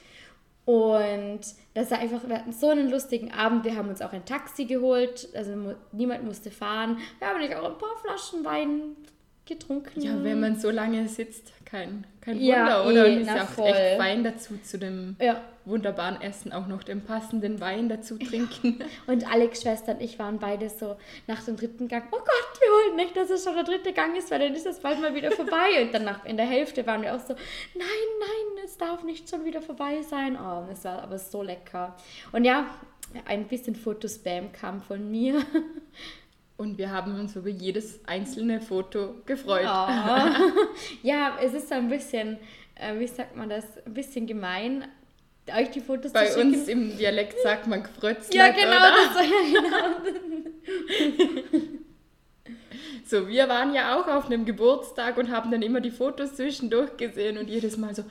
und 0.66 1.42
das 1.74 1.92
war 1.92 2.00
einfach, 2.00 2.28
wir 2.28 2.38
hatten 2.38 2.52
so 2.54 2.70
einen 2.70 2.90
lustigen 2.90 3.32
Abend, 3.32 3.66
wir 3.66 3.76
haben 3.76 3.90
uns 3.90 4.02
auch 4.02 4.14
ein 4.14 4.26
Taxi 4.26 4.66
geholt, 4.66 5.28
also 5.36 5.76
niemand 5.92 6.24
musste 6.24 6.50
fahren, 6.50 6.98
wir 7.20 7.28
haben 7.28 7.40
nicht 7.40 7.56
auch 7.56 7.66
ein 7.66 7.78
paar 7.78 7.96
Flaschen 8.04 8.44
Wein 8.44 8.96
getrunken. 9.46 10.02
Ja, 10.02 10.24
wenn 10.24 10.40
man 10.40 10.60
so 10.60 10.70
lange 10.70 11.08
sitzt, 11.08 11.54
kein, 11.66 12.06
kein 12.22 12.40
Ja, 12.42 12.84
Wunder, 12.86 12.88
oder? 12.88 13.08
eh, 13.08 13.16
Und 13.16 13.22
ist 13.22 13.28
na 13.28 13.36
ja 13.38 13.44
auch 13.44 13.48
voll. 13.50 13.68
echt 13.70 13.98
fein 13.98 14.24
dazu, 14.24 14.58
zu 14.64 14.78
dem 14.78 15.16
ja. 15.20 15.42
wunderbaren 15.66 16.22
Essen 16.22 16.52
auch 16.54 16.68
noch 16.68 16.84
den 16.84 17.02
passenden 17.02 17.60
Wein 17.60 17.90
dazu 17.90 18.18
trinken. 18.18 18.80
Und 19.08 19.32
Alex 19.32 19.62
Schwester 19.62 19.94
und 19.94 20.02
ich 20.02 20.18
waren 20.20 20.40
beide 20.40 20.70
so 20.70 20.96
nach 21.28 21.44
dem 21.44 21.56
dritten 21.58 21.88
Gang, 21.88 22.04
oh 22.12 22.18
Gott, 22.18 22.60
wir 22.62 22.68
wollen 22.70 22.96
nicht, 22.98 23.16
dass 23.18 23.30
es 23.30 23.44
schon 23.44 23.56
der 23.56 23.64
dritte 23.64 23.94
Gang 23.94 24.16
ist, 24.18 24.32
weil 24.32 24.40
dann 24.40 24.54
ist 24.56 24.66
es 24.66 24.80
bald 24.80 25.02
mal 25.02 25.14
wieder 25.16 25.32
vorbei. 25.32 25.82
Und 25.84 25.94
dann 25.94 26.04
nach, 26.06 26.26
in 26.26 26.38
der 26.38 26.46
Hälfte 26.46 26.86
waren 26.88 27.02
wir 27.02 27.16
auch 27.16 27.20
so, 27.20 27.34
nein, 27.34 27.86
nein, 28.20 28.64
es 28.66 28.78
darf 28.78 29.04
nicht 29.04 29.30
schon 29.30 29.44
wieder 29.46 29.62
vorbei 29.62 30.02
sein. 30.02 30.38
Oh, 30.40 30.64
es 30.72 30.84
war 30.86 31.02
aber 31.04 31.18
so 31.20 31.42
lecker. 31.44 31.96
Und 32.32 32.46
ja, 32.46 32.68
ein 33.26 33.48
bisschen 33.48 33.76
Fotospam 33.76 34.52
kam 34.52 34.82
von 34.82 35.10
mir. 35.10 35.42
Und 36.58 36.78
wir 36.78 36.90
haben 36.90 37.20
uns 37.20 37.36
über 37.36 37.50
jedes 37.50 38.00
einzelne 38.06 38.62
Foto 38.62 39.16
gefreut. 39.26 39.66
Oh. 39.66 39.88
ja, 41.04 41.38
es 41.42 41.54
ist 41.54 41.68
so 41.68 41.76
ein 41.76 41.90
bisschen, 41.90 42.38
äh, 42.76 42.98
wie 42.98 43.08
sagt 43.08 43.36
man 43.36 43.50
das, 43.50 43.66
ein 43.86 43.94
bisschen 43.94 44.26
gemein, 44.26 44.86
euch 45.54 45.70
die 45.72 45.82
Fotos 45.82 46.14
Bei 46.14 46.26
zu 46.28 46.40
schicken. 46.40 46.54
uns 46.54 46.68
im 46.68 46.98
Dialekt 46.98 47.40
sagt 47.42 47.68
man 47.68 47.84
gefrötzelt, 47.84 48.34
ja, 48.34 48.50
genau, 48.50 48.80
das 48.80 49.16
ja 49.22 49.60
genau. 51.52 51.76
So, 53.06 53.28
wir 53.28 53.48
waren 53.48 53.74
ja 53.74 53.96
auch 53.96 54.08
auf 54.08 54.26
einem 54.26 54.46
Geburtstag 54.46 55.18
und 55.18 55.30
haben 55.30 55.52
dann 55.52 55.62
immer 55.62 55.80
die 55.80 55.92
Fotos 55.92 56.36
zwischendurch 56.36 56.98
gesehen 56.98 57.38
und 57.38 57.50
jedes 57.50 57.78
Mal 57.78 57.94
so, 57.94 58.04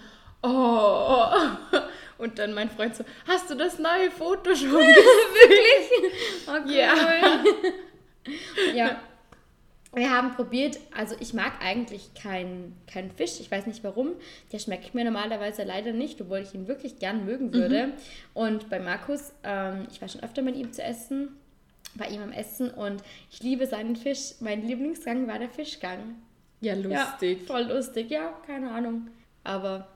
oh. 0.43 1.27
Und 2.17 2.39
dann 2.39 2.55
mein 2.55 2.71
Freund 2.71 2.95
so, 2.95 3.05
hast 3.27 3.51
du 3.51 3.57
das 3.57 3.81
neue 3.81 4.11
Foto 4.11 4.55
schon 4.55 4.71
gesehen? 4.71 4.95
Wirklich? 5.35 6.47
Okay. 6.47 6.79
Ja. 6.79 6.95
Ja. 8.75 9.01
Wir 9.97 10.11
haben 10.11 10.33
probiert, 10.35 10.77
also 10.93 11.15
ich 11.21 11.35
mag 11.35 11.53
eigentlich 11.63 12.15
keinen 12.15 12.77
kein 12.93 13.13
Fisch, 13.13 13.39
ich 13.39 13.49
weiß 13.49 13.67
nicht 13.67 13.85
warum. 13.85 14.15
Der 14.51 14.59
schmeckt 14.59 14.93
mir 14.93 15.05
normalerweise 15.05 15.63
leider 15.63 15.93
nicht, 15.93 16.21
obwohl 16.21 16.39
ich 16.39 16.53
ihn 16.53 16.67
wirklich 16.67 16.99
gern 16.99 17.25
mögen 17.25 17.53
würde. 17.55 17.93
Und 18.33 18.69
bei 18.71 18.81
Markus, 18.81 19.33
ähm, 19.45 19.87
ich 19.93 20.01
war 20.01 20.09
schon 20.09 20.25
öfter 20.25 20.43
mit 20.43 20.57
ihm 20.57 20.73
zu 20.73 20.83
essen, 20.83 21.29
bei 21.95 22.07
ihm 22.09 22.23
am 22.23 22.33
Essen 22.33 22.71
und 22.71 23.05
ich 23.31 23.41
liebe 23.41 23.69
seinen 23.69 23.95
Fisch. 23.95 24.35
Mein 24.41 24.67
Lieblingsgang 24.67 25.29
war 25.29 25.39
der 25.39 25.49
Fischgang. 25.51 26.17
Ja, 26.61 26.75
lustig. 26.75 27.43
Ja, 27.43 27.47
voll 27.47 27.63
lustig, 27.63 28.11
ja, 28.11 28.33
keine 28.49 28.73
Ahnung. 28.73 29.07
Aber 29.45 29.87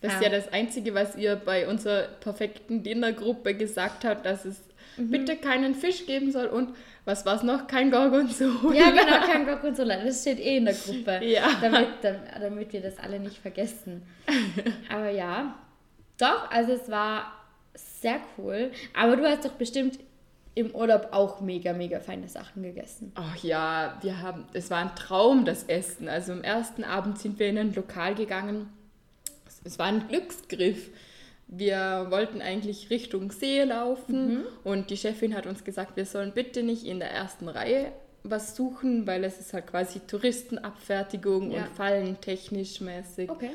Das 0.00 0.14
ist 0.14 0.18
Ah. 0.18 0.22
ja 0.24 0.30
das 0.30 0.52
Einzige, 0.52 0.94
was 0.94 1.14
ihr 1.14 1.36
bei 1.36 1.68
unserer 1.68 2.08
perfekten 2.08 2.82
Dinnergruppe 2.82 3.54
gesagt 3.54 4.04
habt, 4.04 4.26
dass 4.26 4.44
es 4.44 4.60
Mhm. 4.98 5.10
bitte 5.10 5.36
keinen 5.36 5.74
Fisch 5.74 6.06
geben 6.06 6.30
soll 6.32 6.46
und 6.46 6.74
was 7.04 7.24
war 7.24 7.36
es 7.36 7.42
noch? 7.42 7.66
Kein 7.66 7.90
Gorgonzola. 7.90 8.74
Ja, 8.74 8.90
genau, 8.90 9.26
kein 9.26 9.46
Gorgonzola. 9.46 9.96
Das 10.04 10.20
steht 10.22 10.38
eh 10.40 10.58
in 10.58 10.66
der 10.66 10.74
Gruppe. 10.74 11.20
Ja. 11.24 11.48
Damit, 11.60 11.88
dam- 12.02 12.16
damit 12.40 12.72
wir 12.72 12.80
das 12.82 12.98
alle 12.98 13.18
nicht 13.20 13.38
vergessen. 13.38 14.02
Aber 14.90 15.08
ja, 15.10 15.54
doch, 16.18 16.50
also 16.50 16.72
es 16.72 16.90
war 16.90 17.32
sehr 17.74 18.20
cool. 18.36 18.70
Aber 18.94 19.16
du 19.16 19.24
hast 19.26 19.44
doch 19.44 19.52
bestimmt 19.52 19.98
im 20.54 20.74
Urlaub 20.74 21.08
auch 21.12 21.40
mega, 21.40 21.72
mega 21.72 22.00
feine 22.00 22.28
Sachen 22.28 22.62
gegessen. 22.64 23.12
Ach 23.14 23.36
ja, 23.44 23.96
wir 24.02 24.20
haben, 24.20 24.44
es 24.52 24.70
war 24.70 24.78
ein 24.78 24.94
Traum, 24.96 25.44
das 25.44 25.62
Essen. 25.64 26.08
Also 26.08 26.32
am 26.32 26.42
ersten 26.42 26.82
Abend 26.84 27.18
sind 27.20 27.38
wir 27.38 27.48
in 27.48 27.56
ein 27.58 27.74
Lokal 27.74 28.16
gegangen. 28.16 28.68
Es 29.64 29.78
war 29.78 29.86
ein 29.86 30.08
Glücksgriff. 30.08 30.90
Wir 31.50 32.06
wollten 32.10 32.42
eigentlich 32.42 32.90
Richtung 32.90 33.32
See 33.32 33.64
laufen 33.64 34.44
und 34.64 34.90
die 34.90 34.96
Chefin 34.98 35.34
hat 35.34 35.46
uns 35.46 35.64
gesagt, 35.64 35.96
wir 35.96 36.04
sollen 36.04 36.32
bitte 36.32 36.62
nicht 36.62 36.84
in 36.84 36.98
der 37.00 37.10
ersten 37.10 37.48
Reihe 37.48 37.90
was 38.22 38.54
suchen, 38.54 39.06
weil 39.06 39.24
es 39.24 39.40
ist 39.40 39.54
halt 39.54 39.66
quasi 39.68 40.00
Touristenabfertigung 40.00 41.50
Ja. 41.50 41.62
und 41.62 41.68
Fallen 41.70 42.20
technisch 42.20 42.80
mäßig. 42.80 43.30
Okay. 43.30 43.50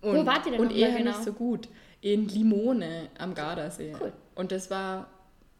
Und, 0.00 0.16
Wo 0.16 0.26
wart 0.26 0.46
ihr 0.46 0.52
denn 0.52 0.60
Und 0.60 0.74
eher 0.74 0.90
genau? 0.90 1.10
nicht 1.12 1.22
so 1.24 1.32
gut. 1.32 1.68
In 2.00 2.28
Limone 2.28 3.08
am 3.18 3.34
Gardasee. 3.34 3.94
Cool. 4.00 4.12
Und 4.34 4.50
das 4.52 4.70
war, 4.70 5.08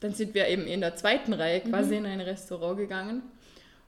dann 0.00 0.14
sind 0.14 0.34
wir 0.34 0.48
eben 0.48 0.66
in 0.66 0.80
der 0.80 0.96
zweiten 0.96 1.32
Reihe 1.32 1.62
Mhm. 1.64 1.70
quasi 1.70 1.96
in 1.96 2.06
ein 2.06 2.20
Restaurant 2.20 2.78
gegangen. 2.78 3.22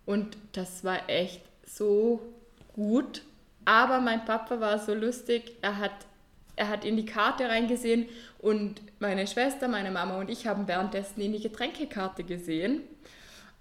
Und 0.06 0.36
das 0.52 0.84
war 0.84 1.08
echt 1.08 1.40
so 1.66 2.20
gut. 2.74 3.22
Aber 3.64 4.00
mein 4.00 4.24
Papa 4.24 4.60
war 4.60 4.78
so 4.78 4.94
lustig, 4.94 5.52
er 5.62 5.78
hat, 5.78 5.92
er 6.60 6.68
hat 6.68 6.84
in 6.84 6.98
die 6.98 7.06
Karte 7.06 7.48
reingesehen 7.48 8.06
und 8.38 8.82
meine 8.98 9.26
Schwester, 9.26 9.66
meine 9.66 9.90
Mama 9.90 10.20
und 10.20 10.28
ich 10.28 10.46
haben 10.46 10.68
währenddessen 10.68 11.22
in 11.22 11.32
die 11.32 11.40
Getränkekarte 11.40 12.22
gesehen. 12.22 12.82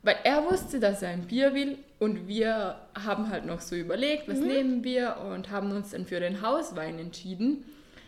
Weil 0.03 0.18
er 0.25 0.44
wusste, 0.44 0.82
dass 0.82 1.01
er 1.01 1.10
ein 1.10 1.24
Bier 1.24 1.53
will 1.53 1.77
und 1.98 2.27
wir 2.27 2.75
haben 3.06 3.29
halt 3.29 3.46
noch 3.46 3.62
so 3.62 3.75
überlegt, 3.75 4.27
was 4.27 4.39
nehmen 4.39 4.84
wir 4.84 5.15
und 5.34 5.50
haben 5.50 5.72
uns 5.72 5.91
dann 5.91 6.06
für 6.06 6.20
den 6.20 6.41
Hauswein 6.41 7.00
entschieden. 7.00 7.63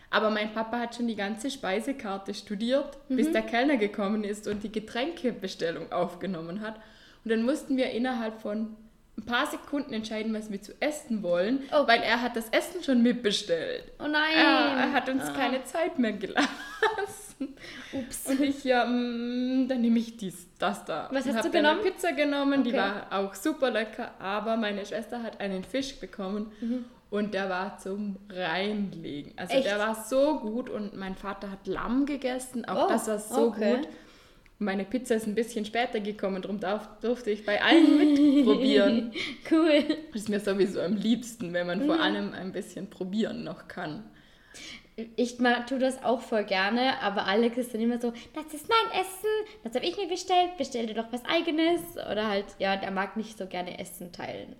Aber 0.10 0.30
mein 0.30 0.54
Papa 0.54 0.78
hat 0.78 0.96
schon 0.96 1.08
die 1.08 1.16
ganze 1.16 1.50
Speisekarte 1.50 2.34
studiert, 2.34 2.98
bis 3.08 3.32
der 3.32 3.44
Kellner 3.44 3.78
gekommen 3.78 4.26
ist 4.26 4.46
und 4.46 4.62
die 4.62 4.72
Getränkebestellung 4.72 5.92
aufgenommen 5.94 6.60
hat. 6.60 6.76
Und 7.24 7.32
dann 7.32 7.44
mussten 7.44 7.78
wir 7.78 7.92
innerhalb 7.92 8.42
von 8.42 8.76
ein 9.22 9.26
paar 9.26 9.46
Sekunden 9.46 9.94
entscheiden, 9.94 10.34
was 10.34 10.52
wir 10.52 10.62
zu 10.62 10.74
essen 10.80 11.22
wollen, 11.24 11.60
Oh. 11.72 11.88
weil 11.88 12.02
er 12.02 12.22
hat 12.22 12.36
das 12.36 12.50
Essen 12.50 12.84
schon 12.84 13.02
mitbestellt. 13.04 13.92
Oh 14.00 14.08
nein. 14.08 14.34
Er, 14.36 14.44
er 14.86 14.92
hat 14.94 15.08
uns 15.10 15.24
Ah. 15.24 15.34
keine 15.34 15.64
Zeit 15.64 16.00
mehr 16.00 16.14
gelassen. 16.14 16.48
Ups. 17.94 18.28
Und 18.28 18.42
ich, 18.42 18.64
ja, 18.64 18.86
mm, 18.86 19.68
dann 19.68 19.82
nehme 19.82 20.00
ich 20.00 20.16
dies, 20.18 20.48
das 20.60 20.86
da. 20.86 21.10
Was 21.12 21.26
Und 21.26 21.36
hast 21.36 21.46
du 21.46 21.50
dann 21.50 21.66
eine 21.66 21.76
genommen? 21.80 21.94
Pizza 21.96 22.12
genommen, 22.14 22.64
die 22.64 22.70
Okay. 22.70 22.80
war 22.80 23.08
auch 23.20 23.34
super 23.34 23.72
lecker, 23.72 24.12
aber 24.20 24.58
meine 24.58 24.86
Schwester 24.86 25.22
hat 25.24 25.40
einen 25.40 25.64
Fisch 25.64 25.96
bekommen 26.00 26.52
und 27.10 27.34
der 27.34 27.50
war 27.50 27.78
zum 27.80 28.18
Reinlegen. 28.30 29.34
Also 29.38 29.54
Mhm. 29.54 29.60
Echt? 29.60 29.70
der 29.70 29.80
war 29.80 29.96
so 30.08 30.40
gut 30.40 30.70
und 30.70 30.96
mein 30.96 31.16
Vater 31.16 31.50
hat 31.52 31.66
Lamm 31.68 32.06
gegessen, 32.06 32.66
auch 32.66 32.86
Oh, 32.86 32.90
das 32.90 33.08
war 33.08 33.20
so 33.20 33.48
okay. 33.48 33.78
gut. 33.78 33.88
Meine 34.62 34.86
Pizza 34.86 35.16
ist 35.16 35.26
ein 35.26 35.34
bisschen 35.34 35.66
später 35.66 36.00
gekommen, 36.00 36.40
darum 36.44 36.60
darf, 36.60 36.88
durfte 37.00 37.32
ich 37.32 37.44
bei 37.46 37.62
allen 37.64 37.98
mitprobieren. 37.98 39.12
Cool. 39.50 39.84
Das 40.14 40.22
ist 40.22 40.30
mir 40.30 40.40
sowieso 40.40 40.82
am 40.82 40.96
liebsten, 40.96 41.52
wenn 41.52 41.66
man 41.66 41.82
vor 41.86 41.96
Mhm. 41.96 42.02
allem 42.02 42.34
ein 42.34 42.52
bisschen 42.52 42.88
probieren 42.88 43.44
noch 43.44 43.68
kann. 43.68 44.04
Ich 45.16 45.38
tue 45.38 45.80
das 45.80 46.04
auch 46.04 46.22
voll 46.22 46.44
gerne, 46.44 47.02
aber 47.02 47.26
Alex 47.26 47.58
ist 47.58 47.74
dann 47.74 47.82
immer 47.82 48.00
so, 48.00 48.14
das 48.36 48.54
ist 48.54 48.68
mein 48.70 49.02
Essen, 49.02 49.30
das 49.64 49.74
habe 49.74 49.86
ich 49.86 49.98
mir 49.98 50.08
bestellt, 50.08 50.56
bestell 50.60 50.86
dir 50.86 50.94
doch 50.94 51.12
was 51.12 51.26
eigenes. 51.26 51.82
Oder 52.12 52.28
halt, 52.28 52.46
ja, 52.60 52.76
der 52.78 52.92
mag 52.92 53.18
nicht 53.18 53.38
so 53.40 53.48
gerne 53.48 53.80
Essen 53.80 54.12
teilen. 54.12 54.56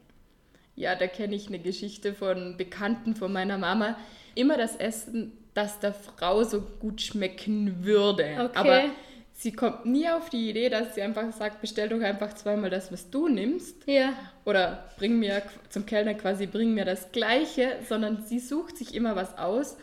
Ja, 0.76 0.96
da 0.96 1.06
kenne 1.06 1.36
ich 1.36 1.48
eine 1.48 1.60
Geschichte 1.60 2.16
von 2.16 2.58
Bekannten 2.58 3.16
von 3.16 3.32
meiner 3.32 3.60
Mama. 3.60 3.98
Immer 4.34 4.58
das 4.58 4.78
Essen, 4.78 5.34
das 5.54 5.80
der 5.80 5.94
Frau 5.94 6.44
so 6.44 6.62
gut 6.80 7.02
schmecken 7.02 7.84
würde. 7.86 8.24
Okay. 8.50 8.50
Aber 8.56 8.82
sie 9.42 9.52
kommt 9.52 9.86
nie 9.86 10.08
auf 10.08 10.30
die 10.30 10.50
Idee, 10.52 10.70
dass 10.70 10.94
sie 10.96 11.02
einfach 11.02 11.32
sagt, 11.34 11.62
bestell 11.62 11.90
doch 11.90 12.02
einfach 12.02 12.34
zweimal 12.34 12.70
das, 12.70 12.92
was 12.92 13.10
du 13.10 13.28
nimmst. 13.28 13.76
Ja. 13.88 14.14
Oder 14.46 14.86
bring 14.98 15.18
mir 15.18 15.42
zum 15.70 15.86
Kellner 15.86 16.14
quasi, 16.14 16.46
bring 16.46 16.74
mir 16.76 16.86
das 16.86 17.12
Gleiche, 17.12 17.78
sondern 17.90 18.24
sie 18.24 18.40
sucht 18.40 18.78
sich 18.78 18.94
immer 18.94 19.16
was 19.16 19.38
aus 19.40 19.78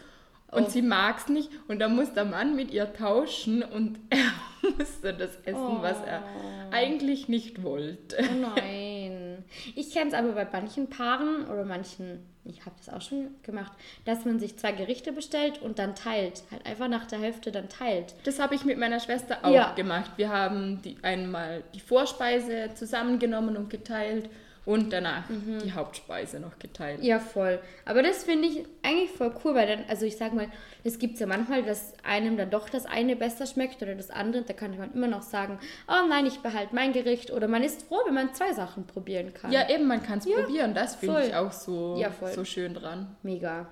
und 0.51 0.67
Oh. 0.67 0.71
sie 0.71 0.83
mag 0.83 1.19
es 1.19 1.29
nicht. 1.29 1.51
Und 1.67 1.81
dann 1.81 1.97
muss 1.97 2.13
der 2.15 2.25
Mann 2.25 2.55
mit 2.55 2.71
ihr 2.71 2.93
tauschen 2.93 3.63
und 3.65 3.99
er 4.11 4.71
muss 4.79 5.01
dann 5.03 5.19
das 5.19 5.37
essen, 5.45 5.79
was 5.83 5.99
er 6.07 6.23
eigentlich 6.71 7.29
nicht 7.29 7.63
wollte. 7.65 8.17
Oh 8.21 8.51
nein. 8.57 9.28
Ich 9.75 9.93
kenne 9.93 10.09
es 10.09 10.15
aber 10.15 10.33
bei 10.33 10.47
manchen 10.53 10.89
Paaren 10.89 11.47
oder 11.47 11.65
manchen, 11.65 12.21
ich 12.45 12.65
habe 12.67 12.75
das 12.79 12.93
auch 12.93 13.03
schon 13.03 13.29
gemacht, 13.43 13.73
dass 14.05 14.25
man 14.25 14.39
sich 14.39 14.57
zwei 14.59 14.73
Gerichte 14.73 15.13
bestellt 15.13 15.61
und 15.63 15.79
dann 15.79 15.95
teilt. 15.95 16.43
Halt 16.51 16.65
einfach 16.67 16.89
nach 16.89 17.07
der 17.07 17.19
Hälfte 17.21 17.53
dann 17.53 17.69
teilt. 17.69 18.15
Das 18.25 18.39
habe 18.39 18.55
ich 18.55 18.65
mit 18.65 18.79
meiner 18.79 19.01
Schwester 19.01 19.39
auch 19.43 19.53
Ja. 19.55 19.73
gemacht. 19.75 20.13
Wir 20.17 20.31
haben 20.31 20.81
die, 20.83 20.97
einmal 21.03 21.63
die 21.75 21.81
Vorspeise 21.81 22.71
zusammengenommen 22.75 23.57
und 23.57 23.71
geteilt 23.71 24.29
und 24.69 24.93
danach 24.93 25.25
die 25.65 25.73
Hauptspeise 25.73 26.41
noch 26.41 26.59
geteilt. 26.59 26.99
Mhm. 26.99 27.07
Ja, 27.07 27.21
voll. 27.21 27.59
Aber 27.87 28.03
das 28.03 28.25
finde 28.25 28.49
ich 28.49 28.67
eigentlich 28.83 29.11
voll 29.11 29.35
cool, 29.43 29.55
weil 29.55 29.67
dann, 29.67 29.85
also 29.89 30.05
ich 30.05 30.19
sag 30.19 30.35
mal, 30.35 30.49
es 30.85 30.99
gibt 30.99 31.19
ja 31.19 31.27
manchmal, 31.27 31.63
dass 31.63 31.95
einem 32.05 32.37
dann 32.37 32.51
doch 32.51 32.69
das 32.69 32.85
eine 32.85 33.17
besser 33.17 33.47
schmeckt 33.47 33.81
oder 33.81 33.95
das 33.95 34.11
andere. 34.11 34.43
Da 34.43 34.53
kann 34.53 34.77
man 34.77 34.93
immer 34.93 35.07
noch 35.07 35.23
sagen, 35.23 35.59
oh 35.89 36.07
nein, 36.07 36.27
ich 36.27 36.41
behalte 36.41 36.75
mein 36.75 36.93
Gericht. 36.93 37.31
Oder 37.31 37.49
man 37.49 37.63
ist 37.63 37.85
froh, 37.85 38.01
wenn 38.05 38.13
man 38.13 38.35
zwei 38.35 38.53
Sachen 38.53 38.87
probieren 38.87 39.33
kann. 39.33 39.53
Ja, 39.53 39.71
eben, 39.71 39.87
man 39.87 40.03
kann 40.03 40.19
es 40.19 40.27
probieren. 40.27 40.75
Das 40.75 40.97
finde 40.97 41.29
ich 41.29 41.35
auch 41.35 41.53
so, 41.53 41.97
Ja, 41.99 42.13
so 42.35 42.45
schön 42.45 42.75
dran. 42.75 43.17
Mega. 43.23 43.69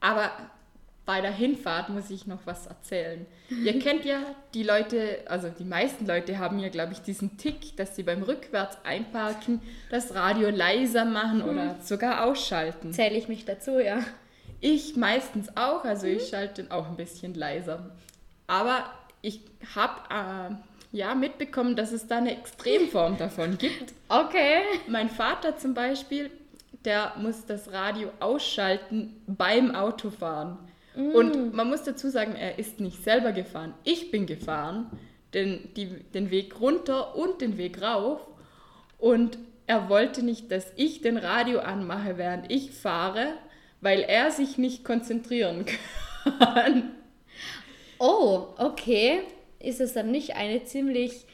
Aber 0.00 0.30
bei 1.06 1.20
der 1.20 1.32
Hinfahrt 1.32 1.88
muss 1.88 2.10
ich 2.10 2.26
noch 2.26 2.40
was 2.44 2.66
erzählen. 2.66 3.26
Ihr 3.48 3.78
kennt 3.80 4.04
ja 4.04 4.20
die 4.54 4.62
Leute, 4.62 5.18
also 5.26 5.48
die 5.48 5.64
meisten 5.64 6.06
Leute 6.06 6.38
haben 6.38 6.58
ja, 6.58 6.68
glaube 6.68 6.92
ich, 6.92 7.00
diesen 7.00 7.36
Tick, 7.36 7.76
dass 7.76 7.96
sie 7.96 8.02
beim 8.02 8.22
Rückwärts 8.22 8.78
einparken 8.84 9.60
das 9.90 10.14
Radio 10.14 10.50
leiser 10.50 11.04
machen 11.04 11.42
oder 11.42 11.76
sogar 11.82 12.24
ausschalten. 12.24 12.92
Zähle 12.92 13.16
ich 13.16 13.28
mich 13.28 13.44
dazu, 13.44 13.78
ja. 13.80 14.04
Ich 14.60 14.94
meistens 14.96 15.56
auch, 15.56 15.84
also 15.84 16.06
ich 16.06 16.28
schalte 16.28 16.62
den 16.62 16.70
auch 16.70 16.88
ein 16.88 16.96
bisschen 16.96 17.34
leiser. 17.34 17.90
Aber 18.46 18.84
ich 19.22 19.40
habe 19.74 20.50
äh, 20.52 20.54
ja 20.92 21.14
mitbekommen, 21.14 21.76
dass 21.76 21.92
es 21.92 22.06
da 22.06 22.18
eine 22.18 22.36
Extremform 22.36 23.16
davon 23.16 23.58
gibt. 23.58 23.94
Okay. 24.08 24.62
Mein 24.86 25.08
Vater 25.08 25.56
zum 25.56 25.74
Beispiel, 25.74 26.30
der 26.84 27.14
muss 27.16 27.46
das 27.46 27.72
Radio 27.72 28.10
ausschalten 28.20 29.22
beim 29.26 29.74
Autofahren. 29.74 30.58
Und 30.94 31.54
man 31.54 31.68
muss 31.68 31.84
dazu 31.84 32.08
sagen, 32.08 32.34
er 32.34 32.58
ist 32.58 32.80
nicht 32.80 33.04
selber 33.04 33.32
gefahren. 33.32 33.74
Ich 33.84 34.10
bin 34.10 34.26
gefahren, 34.26 34.90
den, 35.34 35.72
die, 35.74 35.86
den 35.86 36.30
Weg 36.30 36.60
runter 36.60 37.14
und 37.16 37.40
den 37.40 37.58
Weg 37.58 37.80
rauf. 37.80 38.20
Und 38.98 39.38
er 39.66 39.88
wollte 39.88 40.24
nicht, 40.24 40.50
dass 40.50 40.66
ich 40.76 41.00
den 41.00 41.16
Radio 41.16 41.60
anmache, 41.60 42.18
während 42.18 42.50
ich 42.50 42.72
fahre, 42.72 43.34
weil 43.80 44.00
er 44.00 44.30
sich 44.30 44.58
nicht 44.58 44.84
konzentrieren 44.84 45.64
kann. 46.38 46.90
Oh, 47.98 48.48
okay. 48.58 49.20
Ist 49.60 49.80
es 49.80 49.92
dann 49.92 50.10
nicht 50.10 50.34
eine 50.36 50.64
ziemlich 50.64 51.24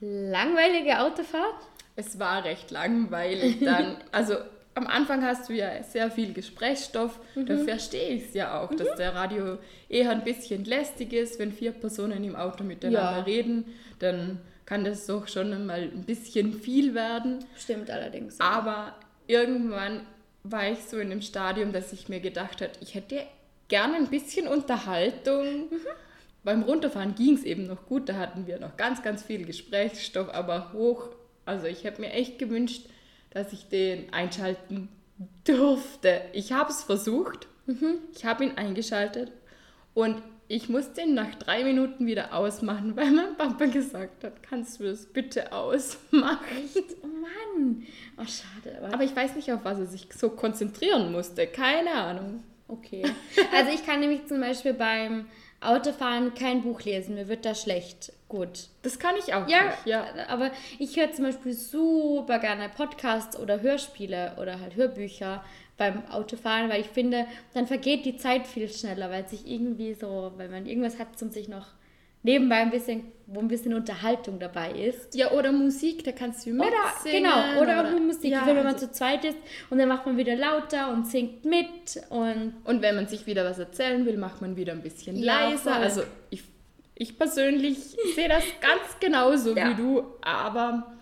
langweilige 0.00 1.00
Autofahrt? 1.00 1.62
Es 1.96 2.18
war 2.18 2.44
recht 2.44 2.70
langweilig 2.70 3.58
dann. 3.60 3.96
Also 4.12 4.36
am 4.74 4.86
Anfang 4.86 5.24
hast 5.24 5.48
du 5.48 5.52
ja 5.52 5.82
sehr 5.82 6.10
viel 6.10 6.32
Gesprächsstoff. 6.32 7.18
Da 7.34 7.56
verstehe 7.58 8.10
ich 8.14 8.26
es 8.26 8.34
ja 8.34 8.60
auch, 8.60 8.72
dass 8.74 8.96
der 8.96 9.14
Radio 9.14 9.58
eher 9.88 10.10
ein 10.10 10.24
bisschen 10.24 10.64
lästig 10.64 11.12
ist. 11.12 11.38
Wenn 11.38 11.52
vier 11.52 11.72
Personen 11.72 12.22
im 12.24 12.36
Auto 12.36 12.64
miteinander 12.64 13.18
Ja. 13.18 13.22
reden, 13.22 13.64
dann 13.98 14.40
kann 14.66 14.84
das 14.84 15.06
doch 15.06 15.26
schon 15.28 15.66
mal 15.66 15.80
ein 15.82 16.04
bisschen 16.04 16.52
viel 16.52 16.94
werden. 16.94 17.44
Stimmt 17.58 17.90
allerdings. 17.90 18.38
Aber 18.38 18.94
irgendwann 19.26 20.06
war 20.44 20.70
ich 20.70 20.78
so 20.84 20.98
in 20.98 21.10
dem 21.10 21.22
Stadium, 21.22 21.72
dass 21.72 21.92
ich 21.92 22.08
mir 22.08 22.20
gedacht 22.20 22.62
habe, 22.62 22.72
ich 22.80 22.94
hätte 22.94 23.22
gerne 23.68 23.96
ein 23.96 24.06
bisschen 24.08 24.46
Unterhaltung. 24.48 25.68
Beim 26.44 26.62
Runterfahren 26.62 27.14
ging 27.14 27.34
es 27.34 27.44
eben 27.44 27.66
noch 27.66 27.86
gut, 27.86 28.08
da 28.08 28.14
hatten 28.14 28.46
wir 28.46 28.58
noch 28.58 28.76
ganz, 28.76 29.02
ganz 29.02 29.22
viel 29.22 29.44
Gesprächsstoff, 29.44 30.28
aber 30.32 30.72
hoch. 30.72 31.08
Also 31.44 31.66
ich 31.66 31.84
hätte 31.84 32.00
mir 32.00 32.12
echt 32.12 32.38
gewünscht, 32.38 32.86
dass 33.30 33.52
ich 33.52 33.68
den 33.68 34.12
einschalten 34.12 34.88
durfte. 35.44 36.22
Ich 36.32 36.52
habe 36.52 36.70
es 36.70 36.82
versucht, 36.82 37.48
ich 38.14 38.24
habe 38.24 38.44
ihn 38.44 38.56
eingeschaltet 38.56 39.32
und 39.94 40.22
ich 40.48 40.68
musste 40.68 41.02
ihn 41.02 41.14
nach 41.14 41.36
drei 41.36 41.62
Minuten 41.62 42.06
wieder 42.06 42.34
ausmachen, 42.34 42.96
weil 42.96 43.12
mein 43.12 43.36
Papa 43.36 43.66
gesagt 43.66 44.24
hat, 44.24 44.42
kannst 44.42 44.80
du 44.80 44.84
das 44.84 45.06
bitte 45.06 45.52
ausmachen? 45.52 46.68
Oh 47.02 47.06
Mann. 47.06 47.86
Oh, 48.16 48.24
schade. 48.24 48.78
Aber, 48.78 48.94
Aber 48.94 49.04
ich 49.04 49.14
weiß 49.14 49.36
nicht, 49.36 49.52
auf 49.52 49.60
was 49.62 49.78
er 49.78 49.86
sich 49.86 50.08
so 50.12 50.30
konzentrieren 50.30 51.12
musste. 51.12 51.46
Keine 51.46 51.92
Ahnung. 51.92 52.42
Okay. 52.66 53.04
Also 53.52 53.72
ich 53.72 53.86
kann 53.86 54.00
nämlich 54.00 54.26
zum 54.26 54.40
Beispiel 54.40 54.74
beim 54.74 55.26
Autofahren 55.60 56.34
kein 56.34 56.62
Buch 56.62 56.82
lesen, 56.82 57.14
mir 57.14 57.28
wird 57.28 57.44
da 57.44 57.54
schlecht. 57.54 58.12
Gut. 58.30 58.68
Das 58.82 58.98
kann 58.98 59.16
ich 59.18 59.34
auch 59.34 59.46
Ja, 59.48 59.64
nicht. 59.64 59.86
Ja. 59.86 60.06
aber 60.28 60.52
ich 60.78 60.96
höre 60.96 61.12
zum 61.12 61.24
Beispiel 61.26 61.52
super 61.52 62.38
gerne 62.38 62.68
Podcasts 62.74 63.36
oder 63.38 63.60
Hörspiele 63.60 64.36
oder 64.40 64.60
halt 64.60 64.76
Hörbücher 64.76 65.44
beim 65.76 66.06
Autofahren, 66.10 66.70
weil 66.70 66.80
ich 66.80 66.86
finde, 66.86 67.26
dann 67.54 67.66
vergeht 67.66 68.04
die 68.04 68.16
Zeit 68.16 68.46
viel 68.46 68.68
schneller, 68.68 69.10
weil 69.10 69.26
sich 69.28 69.50
irgendwie 69.50 69.94
so, 69.94 70.30
weil 70.36 70.48
man 70.48 70.64
irgendwas 70.66 70.98
hat 71.00 71.18
zum 71.18 71.30
sich 71.32 71.48
noch 71.48 71.66
nebenbei 72.22 72.56
ein 72.56 72.70
bisschen, 72.70 73.10
wo 73.26 73.40
ein 73.40 73.48
bisschen 73.48 73.74
Unterhaltung 73.74 74.38
dabei 74.38 74.70
ist. 74.72 75.12
ja, 75.16 75.32
oder 75.32 75.50
Musik, 75.50 76.04
da 76.04 76.12
kannst 76.12 76.46
du 76.46 76.50
Oder, 76.50 76.66
mitsingen. 76.66 77.24
genau, 77.24 77.62
oder, 77.62 77.80
auch 77.84 77.90
mit 77.92 78.06
Musik, 78.06 78.30
Ja, 78.30 78.46
wenn 78.46 78.56
man 78.56 78.66
also- 78.68 78.86
zu 78.86 78.92
zweit 78.92 79.24
ist 79.24 79.38
und 79.70 79.78
dann 79.78 79.88
macht 79.88 80.06
man 80.06 80.16
wieder 80.18 80.36
lauter 80.36 80.92
und 80.92 81.06
singt 81.08 81.44
mit 81.44 81.66
und 82.10 82.54
Und 82.64 82.80
wenn 82.82 82.94
man 82.94 83.08
sich 83.08 83.26
wieder 83.26 83.44
was 83.44 83.58
erzählen 83.58 84.06
will, 84.06 84.18
macht 84.18 84.40
man 84.40 84.54
wieder 84.54 84.72
ein 84.74 84.82
bisschen 84.82 85.16
Ja, 85.16 85.48
leiser. 85.48 85.72
voll. 85.72 85.82
Also 85.82 86.02
ich, 86.28 86.42
ich 87.00 87.16
persönlich 87.18 87.78
sehe 88.14 88.28
das 88.28 88.44
ganz 88.60 88.98
genauso 89.00 89.56
Ja. 89.56 89.70
wie 89.70 89.74
du, 89.74 90.04
aber 90.20 90.92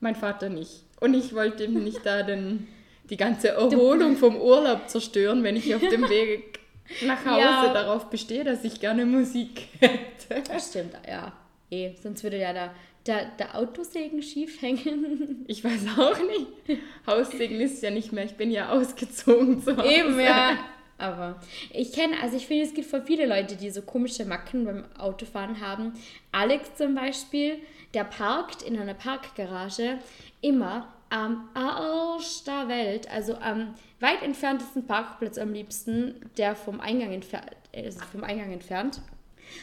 mein 0.00 0.14
Vater 0.14 0.48
nicht. 0.48 0.84
Und 1.00 1.14
ich 1.14 1.34
wollte 1.34 1.64
ihm 1.64 1.82
nicht 1.82 2.06
da 2.06 2.22
den, 2.22 2.68
die 3.10 3.16
ganze 3.16 3.48
Erholung 3.48 4.16
vom 4.16 4.36
Urlaub 4.36 4.88
zerstören, 4.88 5.42
wenn 5.42 5.56
ich 5.56 5.74
auf 5.74 5.80
dem 5.80 6.08
Weg 6.08 6.60
nach 7.04 7.24
Hause 7.26 7.40
Ja. 7.40 7.72
darauf 7.72 8.08
bestehe, 8.08 8.44
dass 8.44 8.62
ich 8.64 8.80
gerne 8.80 9.04
Musik 9.04 9.68
hätte. 9.80 10.42
das 10.48 10.68
stimmt, 10.70 10.94
ja. 11.08 11.32
Eh, 11.70 11.92
sonst 12.02 12.22
würde 12.22 12.38
ja 12.38 12.52
der, 12.52 12.70
der, 13.06 13.24
der 13.38 13.56
Autosegen 13.56 14.22
schief 14.22 14.62
hängen. 14.62 15.44
Ich 15.48 15.64
weiß 15.64 15.86
auch 15.98 16.18
nicht. 16.18 16.80
Haussegen 17.06 17.60
ist 17.60 17.82
ja 17.82 17.90
nicht 17.90 18.12
mehr, 18.12 18.24
ich 18.24 18.34
bin 18.36 18.50
ja 18.52 18.68
ausgezogen 18.70 19.60
zu 19.62 19.76
Hause. 19.76 19.88
Eben, 19.88 20.20
ja. 20.20 20.56
Aber 21.02 21.40
ich 21.72 21.92
kenne, 21.92 22.14
also 22.22 22.36
ich 22.36 22.46
finde, 22.46 22.64
es 22.64 22.74
gibt 22.74 22.88
voll 22.88 23.02
viele 23.02 23.26
Leute, 23.26 23.56
die 23.56 23.70
so 23.70 23.82
komische 23.82 24.24
Macken 24.24 24.64
beim 24.64 24.84
Autofahren 24.96 25.60
haben. 25.60 25.92
Alex 26.30 26.76
zum 26.76 26.94
Beispiel, 26.94 27.58
der 27.92 28.04
parkt 28.04 28.62
in 28.62 28.78
einer 28.78 28.94
Parkgarage 28.94 29.98
immer 30.40 30.86
am 31.10 31.48
Arsch 31.54 32.44
der 32.44 32.68
Welt, 32.68 33.10
also 33.10 33.34
am 33.34 33.74
weit 34.00 34.22
entferntesten 34.22 34.86
Parkplatz 34.86 35.36
am 35.38 35.52
liebsten, 35.52 36.30
der 36.38 36.56
vom 36.56 36.80
Eingang 36.80 37.12
entfernt, 37.12 37.50
also 37.74 38.00
vom 38.10 38.24
Eingang 38.24 38.52
entfernt, 38.52 39.00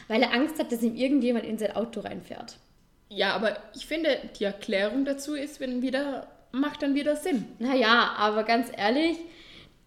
weil 0.06 0.22
er 0.22 0.32
Angst 0.32 0.58
hat, 0.58 0.70
dass 0.70 0.82
ihm 0.82 0.94
irgendjemand 0.94 1.44
in 1.44 1.58
sein 1.58 1.74
Auto 1.74 2.00
reinfährt. 2.00 2.58
Ja, 3.08 3.34
aber 3.34 3.56
ich 3.74 3.86
finde, 3.86 4.16
die 4.38 4.44
Erklärung 4.44 5.04
dazu 5.04 5.34
ist, 5.34 5.58
wenn 5.58 5.82
wieder, 5.82 6.28
macht 6.52 6.82
dann 6.82 6.94
wieder 6.94 7.16
Sinn. 7.16 7.46
Naja, 7.58 8.14
aber 8.16 8.44
ganz 8.44 8.70
ehrlich, 8.76 9.18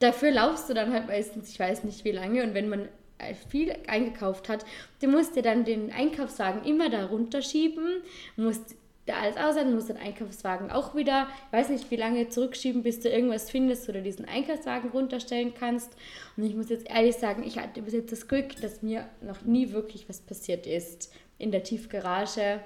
dafür 0.04 0.32
laufst 0.32 0.70
du 0.70 0.74
dann 0.74 0.94
halt 0.94 1.08
meistens, 1.08 1.50
ich 1.50 1.60
weiß 1.60 1.84
nicht 1.84 2.04
wie 2.06 2.12
lange, 2.12 2.44
und 2.44 2.54
wenn 2.54 2.70
man 2.70 2.88
äh, 3.18 3.34
viel 3.50 3.76
eingekauft 3.88 4.50
hat, 4.50 4.66
du 5.02 5.08
musst 5.08 5.36
dir 5.36 5.42
dann 5.42 5.64
den 5.64 5.92
Einkaufswagen 5.92 6.64
immer 6.64 6.90
da 6.90 7.06
runterschieben, 7.06 8.02
musst 8.36 8.76
da 9.06 9.16
alles 9.16 9.36
aussetzen, 9.36 9.76
musst 9.76 9.90
den 9.90 9.98
Einkaufswagen 9.98 10.72
auch 10.72 10.96
wieder, 10.96 11.28
ich 11.48 11.58
weiß 11.58 11.70
nicht 11.70 11.92
wie 11.92 11.98
lange 11.98 12.30
zurückschieben, 12.30 12.84
bis 12.84 13.02
du 13.02 13.10
irgendwas 13.10 13.50
findest 13.50 13.90
oder 13.90 14.02
diesen 14.02 14.26
Einkaufswagen 14.26 14.92
runterstellen 14.92 15.54
kannst. 15.54 15.94
Und 16.38 16.46
ich 16.46 16.56
muss 16.56 16.70
jetzt 16.70 16.90
ehrlich 16.90 17.16
sagen, 17.16 17.44
ich 17.44 17.58
hatte 17.58 17.82
bis 17.82 17.94
jetzt 17.94 18.12
das 18.14 18.28
Glück, 18.28 18.56
dass 18.62 18.82
mir 18.82 19.10
noch 19.22 19.42
nie 19.42 19.72
wirklich 19.74 20.08
was 20.08 20.22
passiert 20.22 20.68
ist 20.68 21.14
in 21.38 21.52
der 21.52 21.64
Tiefgarage. 21.64 22.62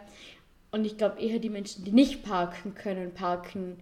Und 0.70 0.86
ich 0.86 0.98
glaube 0.98 1.20
eher 1.20 1.40
die 1.40 1.50
Menschen, 1.50 1.86
die 1.86 1.92
nicht 1.92 2.24
parken 2.24 2.76
können, 2.76 3.14
parken 3.14 3.78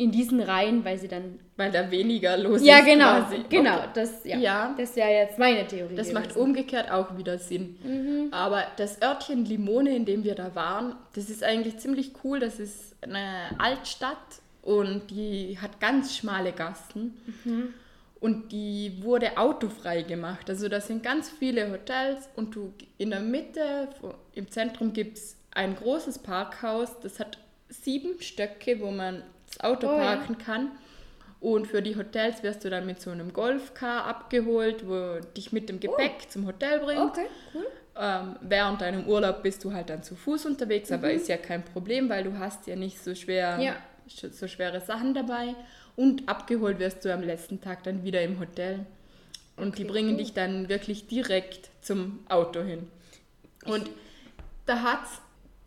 in 0.00 0.10
diesen 0.10 0.40
Reihen, 0.40 0.84
weil 0.84 0.96
sie 0.98 1.08
dann. 1.08 1.38
Weil 1.56 1.70
da 1.70 1.90
weniger 1.90 2.36
los 2.38 2.64
Ja, 2.64 2.78
ist. 2.78 2.86
genau, 2.86 3.04
quasi. 3.20 3.44
genau. 3.50 3.76
Okay. 3.76 3.88
Das, 3.94 4.24
ja, 4.24 4.38
Ja. 4.38 4.74
das 4.78 4.96
wäre 4.96 5.10
jetzt 5.10 5.38
meine 5.38 5.66
Theorie. 5.66 5.94
Das 5.94 6.12
macht 6.12 6.30
gewesen. 6.30 6.40
umgekehrt 6.42 6.90
auch 6.90 7.18
wieder 7.18 7.38
Sinn. 7.38 7.76
Mhm. 7.84 8.28
Aber 8.32 8.64
das 8.78 9.02
Örtchen 9.02 9.44
Limone, 9.44 9.94
in 9.94 10.06
dem 10.06 10.24
wir 10.24 10.34
da 10.34 10.54
waren, 10.54 10.94
das 11.14 11.28
ist 11.28 11.44
eigentlich 11.44 11.76
ziemlich 11.78 12.12
cool. 12.24 12.40
Das 12.40 12.58
ist 12.58 12.94
eine 13.02 13.50
Altstadt 13.58 14.16
und 14.62 15.10
die 15.10 15.58
hat 15.60 15.80
ganz 15.80 16.16
schmale 16.16 16.52
Gassen. 16.52 17.14
Mhm. 17.44 17.74
Und 18.20 18.52
die 18.52 18.98
wurde 19.02 19.36
autofrei 19.38 20.02
gemacht. 20.02 20.48
Also 20.48 20.68
da 20.68 20.80
sind 20.80 21.02
ganz 21.02 21.28
viele 21.30 21.70
Hotels 21.72 22.28
und 22.36 22.54
du 22.54 22.72
in 22.98 23.10
der 23.10 23.20
Mitte, 23.20 23.88
im 24.34 24.50
Zentrum 24.50 24.92
gibt 24.92 25.18
es 25.18 25.36
ein 25.52 25.74
großes 25.76 26.18
Parkhaus. 26.20 26.88
Das 27.02 27.18
hat 27.20 27.38
sieben 27.68 28.20
Stöcke, 28.20 28.80
wo 28.80 28.90
man 28.90 29.22
das 29.60 29.70
Auto 29.70 29.86
Oh 29.88 29.96
ja. 29.98 30.16
parken 30.16 30.38
kann. 30.38 30.70
Und 31.40 31.66
für 31.66 31.80
die 31.80 31.96
Hotels 31.96 32.42
wirst 32.42 32.64
du 32.64 32.70
dann 32.70 32.84
mit 32.84 33.00
so 33.00 33.10
einem 33.10 33.32
Golfcar 33.32 34.04
abgeholt, 34.04 34.86
wo 34.86 35.20
dich 35.36 35.52
mit 35.52 35.68
dem 35.70 35.80
Gepäck 35.80 36.30
zum 36.30 36.46
Hotel 36.46 36.80
bringt. 36.80 37.00
Okay, 37.00 37.26
cool. 37.54 37.66
Ähm, 37.96 38.36
während 38.42 38.82
deinem 38.82 39.06
Urlaub 39.06 39.42
bist 39.42 39.64
du 39.64 39.72
halt 39.72 39.88
dann 39.90 40.02
zu 40.02 40.14
Fuß 40.16 40.44
unterwegs, 40.46 40.92
aber 40.92 41.08
Mhm. 41.08 41.16
ist 41.16 41.28
ja 41.28 41.38
kein 41.38 41.64
Problem, 41.64 42.08
weil 42.10 42.24
du 42.24 42.38
hast 42.38 42.66
ja 42.66 42.76
nicht 42.76 43.02
so 43.02 43.14
schwer 43.14 43.58
Ja. 43.60 43.76
so 44.06 44.48
schwere 44.48 44.80
Sachen 44.80 45.14
dabei. 45.14 45.54
Und 45.96 46.28
abgeholt 46.28 46.78
wirst 46.78 47.04
du 47.04 47.12
am 47.12 47.22
letzten 47.22 47.60
Tag 47.60 47.84
dann 47.84 48.04
wieder 48.04 48.22
im 48.22 48.38
Hotel. 48.38 48.86
Und 49.56 49.78
die 49.78 49.82
Okay, 49.84 49.92
bringen 49.92 50.10
cool. 50.12 50.16
dich 50.18 50.32
dann 50.34 50.68
wirklich 50.68 51.06
direkt 51.08 51.70
zum 51.80 52.20
Auto 52.28 52.60
hin. 52.62 52.88
Und 53.66 53.90
da 54.66 54.82
hat 54.82 55.00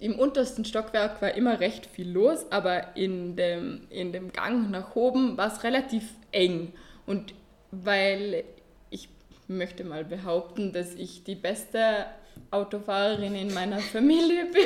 im 0.03 0.19
untersten 0.19 0.65
Stockwerk 0.65 1.21
war 1.21 1.33
immer 1.33 1.61
recht 1.61 1.85
viel 1.85 2.11
los, 2.11 2.45
aber 2.51 2.97
in 2.97 3.37
dem, 3.37 3.87
in 3.89 4.11
dem 4.11 4.33
Gang 4.33 4.69
nach 4.69 4.97
oben 4.97 5.37
war 5.37 5.47
es 5.47 5.63
relativ 5.63 6.03
eng. 6.33 6.73
Und 7.05 7.33
weil 7.71 8.43
ich 8.89 9.07
möchte 9.47 9.85
mal 9.85 10.03
behaupten, 10.03 10.73
dass 10.73 10.93
ich 10.93 11.23
die 11.23 11.35
beste 11.35 12.05
Autofahrerin 12.51 13.33
in 13.33 13.53
meiner 13.53 13.79
Familie 13.93 14.45
bin, 14.47 14.65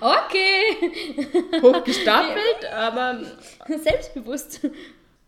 Okay. 0.00 1.60
hochgestapelt, 1.60 2.72
aber 2.74 3.20
Selbstbewusst. 3.68 4.62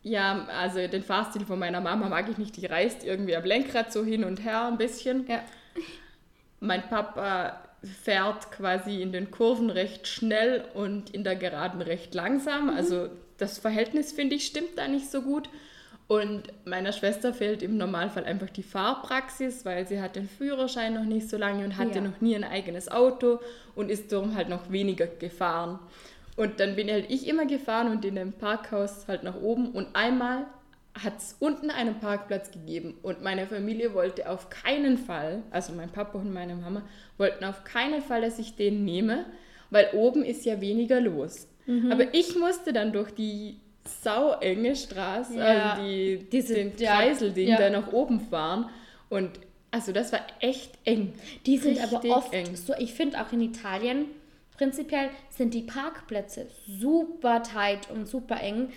ja, 0.02 0.46
also 0.58 0.86
den 0.86 1.02
Fahrstil 1.02 1.44
von 1.44 1.58
meiner 1.58 1.82
Mama 1.82 2.08
mag 2.08 2.26
ich 2.30 2.38
nicht. 2.38 2.56
Die 2.56 2.64
reist 2.64 3.04
irgendwie 3.04 3.36
am 3.36 3.44
Lenkrad 3.44 3.92
so 3.92 4.02
hin 4.02 4.24
und 4.24 4.42
her 4.44 4.66
ein 4.66 4.78
bisschen. 4.78 5.26
Ja. 5.28 5.42
Mein 6.60 6.88
Papa 6.88 7.67
fährt 8.02 8.50
quasi 8.50 9.02
in 9.02 9.12
den 9.12 9.30
Kurven 9.30 9.70
recht 9.70 10.06
schnell 10.06 10.64
und 10.74 11.10
in 11.10 11.24
der 11.24 11.36
Geraden 11.36 11.80
recht 11.80 12.14
langsam. 12.14 12.70
Also 12.70 13.08
das 13.36 13.58
Verhältnis, 13.58 14.12
finde 14.12 14.36
ich, 14.36 14.46
stimmt 14.46 14.76
da 14.76 14.88
nicht 14.88 15.10
so 15.10 15.22
gut. 15.22 15.48
Und 16.08 16.44
meiner 16.64 16.92
Schwester 16.92 17.34
fehlt 17.34 17.62
im 17.62 17.76
Normalfall 17.76 18.24
einfach 18.24 18.48
die 18.48 18.62
Fahrpraxis, 18.62 19.64
weil 19.66 19.86
sie 19.86 20.00
hat 20.00 20.16
den 20.16 20.26
Führerschein 20.28 20.94
noch 20.94 21.04
nicht 21.04 21.28
so 21.28 21.36
lange 21.36 21.64
und 21.64 21.76
hatte 21.76 21.96
Ja. 21.96 22.00
noch 22.00 22.20
nie 22.22 22.34
ein 22.34 22.44
eigenes 22.44 22.90
Auto 22.90 23.40
und 23.74 23.90
ist 23.90 24.10
darum 24.10 24.34
halt 24.34 24.48
noch 24.48 24.72
weniger 24.72 25.06
gefahren. 25.06 25.78
Und 26.34 26.60
dann 26.60 26.76
bin 26.76 26.90
halt 26.90 27.10
ich 27.10 27.28
immer 27.28 27.44
gefahren 27.46 27.90
und 27.90 28.04
in 28.04 28.14
dem 28.14 28.32
Parkhaus 28.32 29.06
halt 29.06 29.22
nach 29.22 29.36
oben 29.36 29.70
und 29.72 29.94
einmal 29.94 30.46
hat 31.02 31.18
es 31.18 31.36
unten 31.38 31.70
einen 31.70 32.00
Parkplatz 32.00 32.50
gegeben 32.50 32.98
und 33.02 33.22
meine 33.22 33.46
Familie 33.46 33.94
wollte 33.94 34.28
auf 34.28 34.50
keinen 34.50 34.98
Fall, 34.98 35.42
also 35.50 35.72
mein 35.72 35.90
Papa 35.90 36.18
und 36.18 36.32
meine 36.32 36.54
Mama, 36.56 36.82
wollten 37.18 37.44
auf 37.44 37.64
keinen 37.64 38.02
Fall, 38.02 38.20
dass 38.22 38.38
ich 38.38 38.56
den 38.56 38.84
nehme, 38.84 39.26
weil 39.70 39.88
oben 39.92 40.24
ist 40.24 40.44
ja 40.44 40.60
weniger 40.60 41.00
los. 41.00 41.46
Mhm. 41.66 41.92
Aber 41.92 42.14
ich 42.14 42.36
musste 42.36 42.72
dann 42.72 42.92
durch 42.92 43.10
die 43.12 43.56
sauenge 44.02 44.76
Straße, 44.76 45.38
Ja. 45.38 45.72
also 45.72 45.82
die, 45.82 46.26
Diese- 46.30 46.54
den 46.54 46.72
ja, 46.78 46.96
Kreiselding 46.96 47.48
ja. 47.48 47.58
da 47.58 47.70
nach 47.70 47.92
oben 47.92 48.20
fahren 48.20 48.68
und 49.08 49.30
also 49.70 49.92
das 49.92 50.12
war 50.12 50.20
echt 50.40 50.72
eng. 50.84 51.12
Die 51.44 51.58
sind 51.58 51.78
aber 51.78 51.98
Richtig 51.98 52.10
oft 52.12 52.32
eng. 52.32 52.56
so, 52.56 52.72
ich 52.78 52.94
finde 52.94 53.20
auch 53.20 53.32
in 53.32 53.42
Italien, 53.42 54.06
prinzipiell 54.56 55.10
sind 55.30 55.52
die 55.54 55.62
Parkplätze 55.62 56.46
super 56.66 57.42
tight 57.42 57.90
und 57.90 58.08
super 58.08 58.40
eng. 58.40 58.70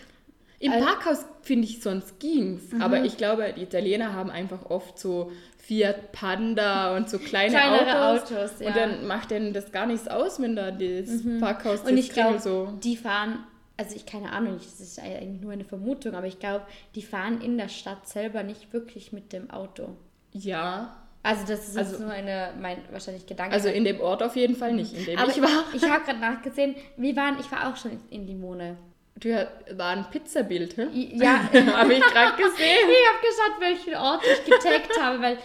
Im 0.61 0.71
Also- 0.71 0.85
Parkhaus 0.85 1.25
finde 1.41 1.67
ich 1.67 1.81
sonst 1.81 2.19
ging's, 2.19 2.71
Mhm. 2.71 2.81
aber 2.81 3.03
ich 3.03 3.17
glaube, 3.17 3.51
die 3.57 3.63
Italiener 3.63 4.13
haben 4.13 4.29
einfach 4.29 4.69
oft 4.69 4.97
so 4.99 5.31
Fiat 5.57 6.11
Panda 6.11 6.95
und 6.95 7.09
so 7.09 7.17
kleine 7.19 7.49
Kleinere 7.55 8.09
Autos, 8.11 8.31
Autos, 8.31 8.51
ja. 8.59 8.61
Mhm. 8.61 8.67
und 8.67 8.75
dann 8.77 9.07
macht 9.07 9.31
denen 9.31 9.53
das 9.53 9.71
gar 9.71 9.85
nichts 9.87 10.07
aus, 10.07 10.39
wenn 10.39 10.55
da 10.55 10.69
das 10.71 11.09
Parkhaus 11.39 11.81
Und 11.81 11.97
ich 11.97 12.11
glaube, 12.11 12.39
so. 12.39 12.73
die 12.83 12.95
fahren, 12.95 13.39
also 13.77 13.95
ich 13.95 14.05
keine 14.05 14.31
Ahnung, 14.31 14.53
das 14.57 14.79
ist 14.79 14.99
eigentlich 14.99 15.41
nur 15.41 15.51
eine 15.51 15.65
Vermutung, 15.65 16.13
aber 16.13 16.27
ich 16.27 16.37
glaube, 16.39 16.65
die 16.93 17.01
fahren 17.01 17.41
in 17.41 17.57
der 17.57 17.69
Stadt 17.69 18.07
selber 18.07 18.43
nicht 18.43 18.71
wirklich 18.71 19.11
mit 19.11 19.33
dem 19.33 19.49
Auto. 19.49 19.95
Ja, 20.31 20.95
Also 21.23 21.41
das 21.45 21.67
ist 21.67 21.75
jetzt 21.75 21.91
Also- 21.93 22.03
nur 22.03 22.11
eine, 22.11 22.49
mein 22.59 22.77
wahrscheinlich 22.91 23.27
Gedanke. 23.27 23.53
also 23.53 23.69
in 23.69 23.83
dem 23.83 24.01
Ort 24.01 24.23
auf 24.23 24.35
jeden 24.35 24.55
Fall 24.55 24.73
nicht, 24.73 24.97
in 24.97 25.05
dem 25.05 25.19
aber 25.19 25.29
ich 25.29 25.39
war. 25.39 25.65
ich 25.71 25.83
habe 25.87 26.03
gerade 26.03 26.17
nachgesehen, 26.19 26.73
wir 26.97 27.15
waren, 27.15 27.39
ich 27.39 27.51
war 27.51 27.67
auch 27.71 27.77
schon 27.77 27.91
in 28.09 28.25
Limone. 28.25 28.75
Du 29.21 29.29
war 29.77 29.89
ein 29.91 30.05
Pizzabild, 30.09 30.75
hä? 30.77 30.87
Ja, 31.13 31.43
habe 31.53 31.93
ich 31.93 32.01
gerade 32.01 32.41
gesehen. 32.41 32.89
Ich 32.89 33.07
habe 33.07 33.21
geschaut, 33.21 33.59
welchen 33.61 33.95
Ort 33.95 34.21
ich 34.25 34.45
getaggt 34.45 34.99
habe, 34.99 35.21
weil 35.21 35.37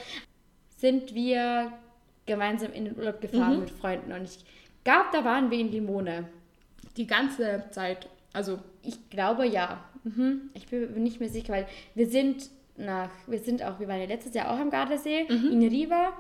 sind 0.79 1.15
wir 1.15 1.73
gemeinsam 2.27 2.73
in 2.73 2.87
den 2.87 2.97
Urlaub 2.99 3.21
gefahren 3.21 3.61
mit 3.61 3.71
Freunden 3.71 4.13
und 4.13 4.25
ich 4.25 4.39
glaube, 4.85 5.07
da 5.13 5.25
waren 5.25 5.51
wir 5.51 5.59
in 5.59 5.71
Limone. 5.71 6.25
Die 6.97 7.07
ganze 7.07 7.65
Zeit, 7.71 8.09
also 8.33 8.59
Ich 8.83 9.11
glaube 9.11 9.47
ja. 9.47 9.85
Mhm. 10.05 10.51
Ich 10.55 10.67
bin 10.69 11.03
nicht 11.03 11.21
mehr 11.21 11.29
sicher, 11.29 11.53
weil 11.53 11.67
wir 11.95 12.07
sind 12.09 12.49
nach, 12.77 13.11
wir 13.27 13.39
sind 13.41 13.63
auch, 13.63 13.79
wir 13.81 13.89
waren 13.89 14.01
ja 14.01 14.07
letztes 14.07 14.35
Jahr 14.35 14.51
auch 14.51 14.59
am 14.59 14.71
Gardasee, 14.71 15.25
Mhm. 15.29 15.51
in 15.53 15.69
Riva. 15.69 16.13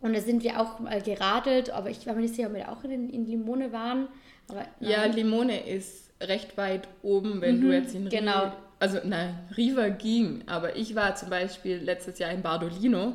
Und 0.00 0.14
da 0.14 0.20
sind 0.20 0.42
wir 0.42 0.60
auch 0.60 0.78
mal 0.80 1.00
geradelt, 1.00 1.70
aber 1.70 1.88
ich 1.90 2.06
war 2.06 2.14
mir 2.14 2.22
nicht 2.22 2.34
sicher, 2.34 2.48
ob 2.48 2.54
wir 2.54 2.64
da 2.64 2.72
auch 2.72 2.82
in, 2.84 3.08
in 3.10 3.24
Limone 3.26 3.72
waren. 3.72 4.08
Aber 4.48 4.66
Ja. 4.80 5.04
Limone 5.06 5.66
ist 5.66 6.01
recht 6.28 6.56
weit 6.56 6.88
oben, 7.02 7.40
wenn 7.40 7.60
du 7.60 7.72
jetzt 7.72 7.94
in 7.94 8.08
genau. 8.08 8.32
Riva, 8.44 8.56
also 8.78 8.98
nein, 9.04 9.38
Riva 9.56 9.88
ging, 9.88 10.42
aber 10.46 10.76
ich 10.76 10.94
war 10.94 11.14
zum 11.14 11.30
Beispiel 11.30 11.76
letztes 11.78 12.18
Jahr 12.18 12.30
in 12.32 12.42
Bardolino 12.42 13.14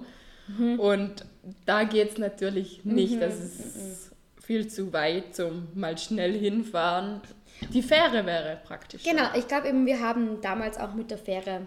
Mhm. 0.50 0.80
und 0.80 1.26
da 1.66 1.84
geht 1.84 2.12
es 2.14 2.18
natürlich 2.18 2.86
nicht, 2.86 3.22
das 3.22 3.38
ist 3.38 4.12
viel 4.42 4.68
zu 4.70 4.94
weit 4.94 5.36
zum 5.36 5.68
mal 5.76 5.98
schnell 5.98 6.32
hinfahren. 6.40 7.20
Die 7.74 7.82
Fähre 7.82 8.26
wäre 8.26 8.62
praktisch. 8.64 9.04
Genau, 9.04 9.24
ich 9.36 9.46
glaube 9.50 9.68
eben, 9.68 9.86
wir 9.86 10.00
haben 10.00 10.40
damals 10.42 10.78
auch 10.80 10.94
mit 10.94 11.12
der 11.12 11.18
Fähre, 11.18 11.64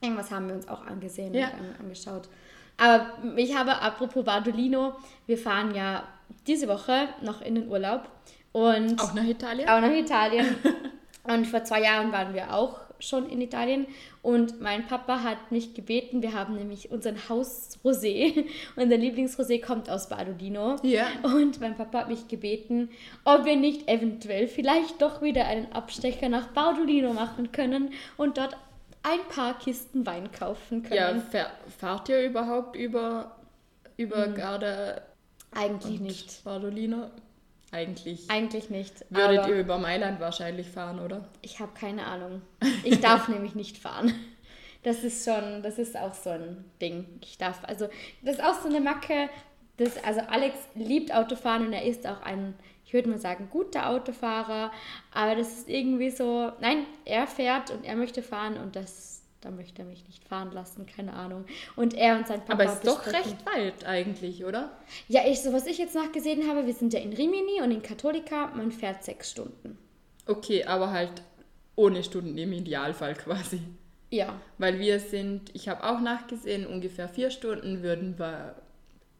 irgendwas 0.00 0.30
haben 0.30 0.46
wir 0.46 0.54
uns 0.54 0.68
auch 0.68 0.86
angesehen 0.86 1.34
Ja. 1.34 1.48
und 1.48 1.54
an, 1.54 1.74
angeschaut. 1.80 2.28
Aber 2.76 3.08
ich 3.36 3.56
habe, 3.56 3.80
apropos 3.82 4.24
Bardolino, 4.24 4.94
wir 5.26 5.36
fahren 5.36 5.74
ja 5.74 6.04
diese 6.46 6.68
Woche 6.68 7.08
noch 7.22 7.42
in 7.42 7.56
den 7.56 7.68
Urlaub 7.68 8.08
und 8.52 9.00
Auch 9.00 9.14
nach 9.14 9.24
Italien? 9.24 9.68
auch 9.68 9.80
nach 9.80 9.90
Italien. 9.92 10.46
und 11.24 11.46
vor 11.46 11.64
zwei 11.64 11.82
Jahren 11.82 12.12
waren 12.12 12.34
wir 12.34 12.52
auch 12.54 12.80
schon 12.98 13.30
in 13.30 13.40
Italien 13.40 13.86
und 14.20 14.60
mein 14.60 14.86
Papa 14.86 15.22
hat 15.22 15.50
mich 15.50 15.72
gebeten, 15.72 16.20
wir 16.20 16.34
haben 16.34 16.56
nämlich 16.56 16.90
unseren 16.90 17.16
Haus-Rosé, 17.30 18.44
unser 18.76 18.96
Lieblingsrosé 18.96 19.64
kommt 19.64 19.88
aus 19.88 20.10
Bardolino. 20.10 20.76
Ja. 20.82 21.06
Und 21.22 21.60
mein 21.62 21.76
Papa 21.76 22.00
hat 22.00 22.08
mich 22.10 22.28
gebeten, 22.28 22.90
ob 23.24 23.46
wir 23.46 23.56
nicht 23.56 23.88
eventuell 23.88 24.48
vielleicht 24.48 25.00
doch 25.00 25.22
wieder 25.22 25.46
einen 25.46 25.72
Abstecher 25.72 26.28
nach 26.28 26.48
Bardolino 26.48 27.14
machen 27.14 27.52
können 27.52 27.94
und 28.18 28.36
dort 28.36 28.54
ein 29.02 29.20
paar 29.34 29.58
Kisten 29.58 30.04
Wein 30.04 30.30
kaufen 30.32 30.84
Ja, 30.90 31.08
können. 31.08 31.22
fahr, 31.22 31.50
fahrt 31.78 32.10
ihr 32.10 32.22
überhaupt 32.22 32.76
über, 32.76 33.34
über 33.96 34.28
Garda 34.28 35.00
Eigentlich 35.52 36.00
nicht. 36.00 36.44
Bardolino? 36.44 37.06
Eigentlich 37.72 38.28
Eigentlich 38.28 38.68
nicht. 38.70 39.04
würdet 39.10 39.46
ihr 39.46 39.60
über 39.60 39.78
Mailand 39.78 40.18
wahrscheinlich 40.20 40.68
fahren, 40.68 40.98
oder? 40.98 41.28
ich 41.42 41.60
habe 41.60 41.72
keine 41.72 42.04
Ahnung. 42.06 42.42
Ich 42.84 43.00
darf 43.00 43.28
nämlich 43.28 43.54
nicht 43.54 43.78
fahren. 43.78 44.12
Das 44.82 45.04
ist 45.04 45.24
schon, 45.24 45.62
das 45.62 45.78
ist 45.78 45.96
auch 45.96 46.14
so 46.14 46.30
ein 46.30 46.64
Ding. 46.80 47.06
Ich 47.22 47.36
darf, 47.38 47.60
also 47.64 47.88
das 48.22 48.36
ist 48.36 48.44
auch 48.44 48.60
so 48.60 48.68
eine 48.68 48.80
Macke. 48.80 49.28
Das, 49.76 50.02
also 50.04 50.20
Alex 50.20 50.56
liebt 50.74 51.14
Autofahren 51.14 51.66
und 51.66 51.72
er 51.72 51.84
ist 51.84 52.06
auch 52.06 52.22
ein, 52.22 52.54
ich 52.84 52.92
würde 52.92 53.08
mal 53.08 53.18
sagen, 53.18 53.48
guter 53.50 53.88
Autofahrer. 53.90 54.72
Aber 55.12 55.36
das 55.36 55.48
ist 55.52 55.68
irgendwie 55.68 56.10
so, 56.10 56.50
nein, 56.60 56.86
er 57.04 57.26
fährt 57.26 57.70
und 57.70 57.84
er 57.84 57.94
möchte 57.96 58.22
fahren 58.22 58.56
und 58.56 58.74
das, 58.74 59.09
da 59.40 59.50
möchte 59.50 59.82
er 59.82 59.88
mich 59.88 60.06
nicht 60.06 60.24
fahren 60.24 60.52
lassen, 60.52 60.86
keine 60.86 61.14
Ahnung. 61.14 61.44
Und 61.76 61.94
er 61.94 62.16
und 62.16 62.26
sein 62.26 62.40
Papa 62.40 62.52
Aber 62.52 62.64
es 62.64 62.74
ist 62.74 62.86
doch 62.86 63.06
recht 63.06 63.36
weit 63.46 63.84
eigentlich, 63.86 64.44
oder? 64.44 64.70
Ja, 65.08 65.22
ich, 65.26 65.40
so 65.40 65.52
was 65.52 65.66
ich 65.66 65.78
jetzt 65.78 65.94
nachgesehen 65.94 66.48
habe, 66.48 66.66
wir 66.66 66.74
sind 66.74 66.92
ja 66.92 67.00
in 67.00 67.12
Rimini 67.12 67.62
und 67.62 67.70
in 67.70 67.82
Katholika, 67.82 68.48
man 68.54 68.70
fährt 68.70 69.02
sechs 69.02 69.30
Stunden. 69.30 69.78
Okay, 70.26 70.64
aber 70.64 70.90
halt 70.90 71.22
ohne 71.74 72.04
Stunden 72.04 72.36
im 72.36 72.52
Idealfall 72.52 73.14
quasi. 73.14 73.60
Ja, 74.10 74.34
Weil 74.58 74.80
wir 74.80 74.98
sind, 74.98 75.54
ich 75.54 75.68
habe 75.68 75.84
auch 75.84 76.00
nachgesehen, 76.00 76.66
ungefähr 76.66 77.08
vier 77.08 77.30
Stunden 77.30 77.82
würden 77.82 78.18
wir 78.18 78.56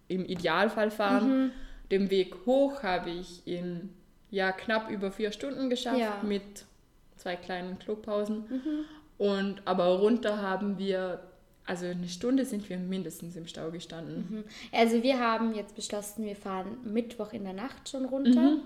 im 0.08 0.24
Idealfall 0.24 0.90
fahren. 0.90 1.44
Mhm. 1.44 1.50
Den 1.90 2.10
Weg 2.10 2.34
hoch 2.44 2.82
habe 2.82 3.10
ich 3.10 3.46
in 3.46 3.90
ja 4.30 4.52
knapp 4.52 4.90
über 4.90 5.10
vier 5.12 5.32
Stunden 5.32 5.70
geschafft 5.70 5.98
Ja. 5.98 6.18
Mhm. 6.22 6.28
mit 6.28 6.64
zwei 7.16 7.36
kleinen 7.36 7.78
Klopausen. 7.78 8.44
Und 9.20 9.60
aber 9.66 9.98
runter 9.98 10.40
haben 10.40 10.78
wir, 10.78 11.20
also 11.66 11.84
eine 11.84 12.08
Stunde 12.08 12.46
sind 12.46 12.66
wir 12.70 12.78
mindestens 12.78 13.36
im 13.36 13.46
Stau 13.46 13.70
gestanden. 13.70 14.44
Also 14.72 15.02
wir 15.02 15.20
haben 15.20 15.54
jetzt 15.54 15.76
beschlossen, 15.76 16.24
wir 16.24 16.36
fahren 16.36 16.78
Mittwoch 16.84 17.34
in 17.34 17.44
der 17.44 17.52
Nacht 17.52 17.86
schon 17.90 18.06
runter. 18.06 18.56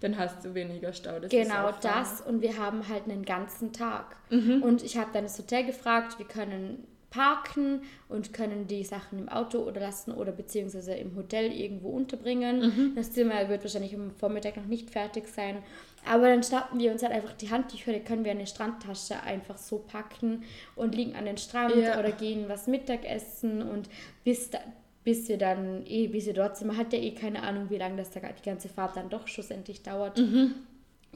Dann 0.00 0.18
hast 0.18 0.44
du 0.44 0.52
weniger 0.52 0.92
Stau. 0.92 1.20
Das 1.20 1.30
Genau 1.30 1.70
das 1.80 2.20
und 2.20 2.42
wir 2.42 2.58
haben 2.58 2.86
halt 2.86 3.04
einen 3.04 3.24
ganzen 3.24 3.72
Tag. 3.72 4.16
Mhm. 4.28 4.62
Und 4.62 4.82
ich 4.82 4.98
habe 4.98 5.08
dann 5.14 5.24
das 5.24 5.38
Hotel 5.38 5.64
gefragt, 5.64 6.18
wir 6.18 6.26
können 6.26 6.86
parken 7.08 7.80
und 8.10 8.34
können 8.34 8.66
die 8.66 8.84
Sachen 8.84 9.18
im 9.18 9.30
Auto 9.30 9.60
oder 9.60 9.80
lassen 9.80 10.12
oder 10.12 10.32
beziehungsweise 10.32 10.94
im 10.94 11.16
Hotel 11.16 11.50
irgendwo 11.50 11.88
unterbringen. 11.88 12.60
Mhm. 12.60 12.92
Das 12.94 13.12
Zimmer 13.12 13.48
wird 13.48 13.62
wahrscheinlich 13.62 13.94
am 13.94 14.10
Vormittag 14.10 14.58
noch 14.58 14.66
nicht 14.66 14.90
fertig 14.90 15.28
sein. 15.28 15.62
Aber 16.06 16.28
dann 16.28 16.42
schnappen 16.42 16.78
wir 16.78 16.92
uns 16.92 17.02
halt 17.02 17.12
einfach 17.12 17.32
die 17.32 17.50
Handtücher, 17.50 17.92
da 17.92 17.98
können 17.98 18.24
wir 18.24 18.30
eine 18.32 18.46
Strandtasche 18.46 19.22
einfach 19.22 19.56
so 19.58 19.78
packen 19.78 20.44
und 20.76 20.94
liegen 20.94 21.16
an 21.16 21.24
den 21.24 21.38
Strand 21.38 21.74
Ja. 21.76 21.98
oder 21.98 22.12
gehen 22.12 22.44
was 22.48 22.66
Mittagessen 22.66 23.62
und 23.62 23.88
bis, 24.22 24.50
da, 24.50 24.58
bis 25.02 25.28
wir 25.28 25.38
dann 25.38 25.84
eh, 25.86 26.08
bis 26.08 26.26
wir 26.26 26.34
dort 26.34 26.56
sind. 26.56 26.66
Man 26.68 26.76
hat 26.76 26.92
ja 26.92 26.98
eh 26.98 27.12
keine 27.12 27.42
Ahnung, 27.42 27.70
wie 27.70 27.78
lange 27.78 27.96
das 27.96 28.10
da 28.10 28.20
die 28.20 28.42
ganze 28.48 28.68
Fahrt 28.68 28.96
dann 28.96 29.08
doch 29.10 29.28
schlussendlich 29.28 29.82
dauert. 29.82 30.18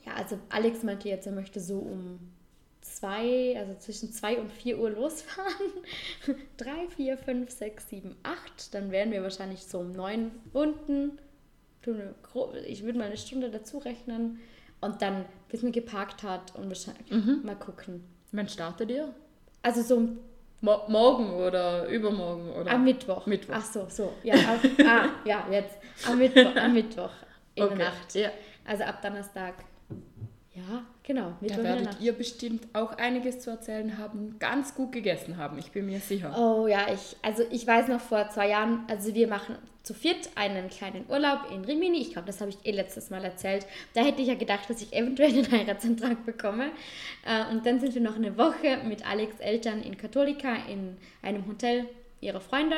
Ja, 0.07 0.15
also 0.17 0.39
Alex 0.49 0.83
meinte 0.85 1.09
jetzt, 1.09 1.27
er 1.27 1.33
möchte 1.33 1.61
so 1.61 1.79
um 1.79 2.19
zwei, 2.81 3.55
also 3.59 3.75
zwischen 3.79 4.13
zwei 4.13 4.39
und 4.39 4.51
vier 4.51 4.79
Uhr 4.79 4.91
losfahren. 4.91 5.53
Drei, 6.57 6.89
vier, 6.97 7.19
fünf, 7.19 7.51
sechs, 7.51 7.89
sieben, 7.89 8.17
acht. 8.23 8.73
Dann 8.75 8.91
wären 8.91 9.11
wir 9.11 9.23
wahrscheinlich 9.23 9.65
so 9.65 9.81
um 9.81 9.93
neun 9.93 10.31
unten. 10.53 11.19
Ich 12.67 12.83
würde 12.83 12.99
mal 12.99 13.07
eine 13.07 13.17
Stunde 13.17 13.51
dazu 13.51 13.79
rechnen. 13.79 14.41
Und 14.81 15.03
dann, 15.03 15.25
bis 15.49 15.63
man 15.63 15.73
geparkt 15.73 16.23
hat 16.23 16.55
und 16.55 16.69
wahrscheinlich 16.69 17.11
mal 17.45 17.57
gucken. 17.57 18.05
Wann 18.33 18.49
startet 18.49 18.91
ihr? 18.91 19.15
Also 19.63 19.83
so 19.83 20.09
Mo 20.61 20.77
morgen 20.89 21.31
oder 21.35 21.87
übermorgen 21.87 22.51
oder? 22.51 22.73
am 22.73 22.85
Mittwoch. 22.85 23.27
Mittwoch. 23.27 23.55
Ach 23.57 23.65
so, 23.65 23.87
so. 23.89 24.13
Ja, 24.25 24.35
am, 24.35 24.87
ah, 24.87 25.09
ja, 25.25 25.47
jetzt. 25.51 25.77
Am 26.09 26.19
Mittwoch, 26.19 26.55
am 26.57 26.73
Mittwoch 26.75 27.11
in 27.55 27.63
Okay, 27.65 27.77
der 27.77 27.89
Nacht. 27.91 28.15
ja. 28.15 28.31
Also 28.67 28.85
ab 28.85 29.01
Donnerstag. 29.03 29.55
Ja, 30.59 30.83
genau. 31.03 31.33
Da 31.41 31.63
werdet 31.63 32.01
ihr 32.01 32.13
bestimmt 32.13 32.67
auch 32.73 32.97
einiges 32.97 33.41
zu 33.41 33.51
erzählen 33.51 33.97
haben, 33.99 34.37
ganz 34.39 34.75
gut 34.75 34.93
gegessen 34.93 35.37
haben, 35.37 35.59
ich 35.59 35.71
bin 35.71 35.87
mir 35.87 36.01
sicher. 36.01 36.35
Oh 36.37 36.67
ja, 36.67 36.93
ich, 36.93 37.17
also 37.23 37.45
ich 37.51 37.67
weiß 37.67 37.89
noch 37.89 38.01
vor 38.01 38.29
zwei 38.31 38.49
Jahren, 38.49 38.85
also 38.89 39.15
wir 39.15 39.29
machen 39.29 39.57
zu 39.85 39.95
viert 39.95 40.31
einen 40.35 40.69
kleinen 40.69 41.07
Urlaub 41.09 41.51
in 41.51 41.65
Rimini. 41.65 42.01
Ich 42.03 42.13
glaube, 42.13 42.27
das 42.27 42.41
habe 42.41 42.51
ich 42.51 42.59
eh 42.67 42.73
letztes 42.73 43.09
Mal 43.09 43.25
erzählt. 43.25 43.67
Da 43.95 44.03
hätte 44.03 44.21
ich 44.21 44.29
ja 44.29 44.35
gedacht, 44.35 44.69
dass 44.69 44.83
ich 44.83 44.93
eventuell 44.93 45.33
einen 45.33 45.51
Heiratsantrag 45.51 46.27
bekomme. 46.27 46.73
Äh, 47.25 47.51
Und 47.51 47.65
dann 47.65 47.81
sind 47.81 47.95
wir 47.95 48.03
noch 48.03 48.17
eine 48.17 48.37
Woche 48.37 48.79
mit 48.85 49.09
Alex 49.09 49.41
Eltern 49.41 49.81
in 49.83 49.97
Katholika 49.97 50.57
in 50.69 50.99
einem 51.23 51.47
Hotel 51.47 51.87
ihrer 52.21 52.41
Freunde. 52.41 52.77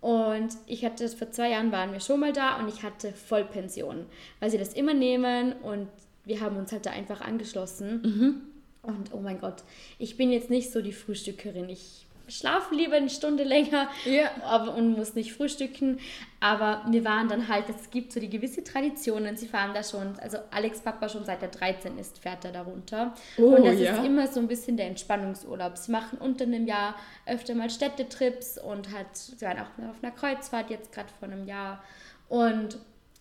Und 0.00 0.50
ich 0.66 0.84
hatte, 0.84 1.08
vor 1.08 1.32
zwei 1.32 1.50
Jahren 1.50 1.72
waren 1.72 1.92
wir 1.92 2.00
schon 2.00 2.20
mal 2.20 2.32
da 2.32 2.56
und 2.58 2.68
ich 2.68 2.82
hatte 2.82 3.12
Vollpension, 3.12 4.06
weil 4.40 4.50
sie 4.50 4.58
das 4.58 4.72
immer 4.72 4.94
nehmen 4.94 5.52
und 5.54 5.88
wir 6.26 6.40
haben 6.40 6.56
uns 6.56 6.72
halt 6.72 6.84
da 6.84 6.90
einfach 6.90 7.22
angeschlossen. 7.22 8.42
Und 8.82 9.12
oh 9.12 9.20
mein 9.20 9.40
Gott, 9.40 9.62
ich 9.98 10.16
bin 10.16 10.30
jetzt 10.30 10.50
nicht 10.50 10.70
so 10.70 10.82
die 10.82 10.92
Frühstückerin. 10.92 11.68
Ich 11.68 12.06
schlafe 12.28 12.74
lieber 12.74 12.96
eine 12.96 13.08
Stunde 13.08 13.44
länger 13.44 13.88
Ja. 14.04 14.30
aber, 14.42 14.74
und 14.74 14.96
muss 14.96 15.14
nicht 15.14 15.32
frühstücken. 15.32 15.98
Aber 16.40 16.84
wir 16.88 17.04
waren 17.04 17.28
dann 17.28 17.48
halt, 17.48 17.66
es 17.68 17.90
gibt 17.90 18.12
so 18.12 18.20
die 18.20 18.28
gewisse 18.28 18.64
Traditionen. 18.64 19.36
Sie 19.36 19.46
fahren 19.46 19.72
da 19.74 19.82
schon, 19.82 20.18
also 20.20 20.38
Alex 20.50 20.80
Papa 20.80 21.08
schon 21.08 21.24
seit 21.24 21.42
er 21.42 21.48
13 21.48 21.98
ist, 21.98 22.18
fährt 22.18 22.44
er 22.44 22.52
darunter. 22.52 23.14
Oh, 23.38 23.54
und 23.54 23.64
das 23.64 23.78
ja. 23.78 23.96
ist 23.96 24.04
immer 24.04 24.26
so 24.26 24.40
ein 24.40 24.48
bisschen 24.48 24.76
der 24.76 24.86
Entspannungsurlaub. 24.88 25.76
Sie 25.78 25.92
machen 25.92 26.18
unter 26.18 26.44
einem 26.44 26.66
Jahr 26.66 26.96
öfter 27.26 27.54
mal 27.54 27.70
Städtetrips 27.70 28.58
und 28.58 28.92
hat, 28.92 29.16
sie 29.16 29.40
waren 29.40 29.58
auch 29.58 29.88
auf 29.90 30.02
einer 30.02 30.12
Kreuzfahrt 30.12 30.70
jetzt 30.70 30.92
gerade 30.92 31.08
vor 31.18 31.28
einem 31.28 31.46
Jahr. 31.46 31.82
Und 32.28 32.78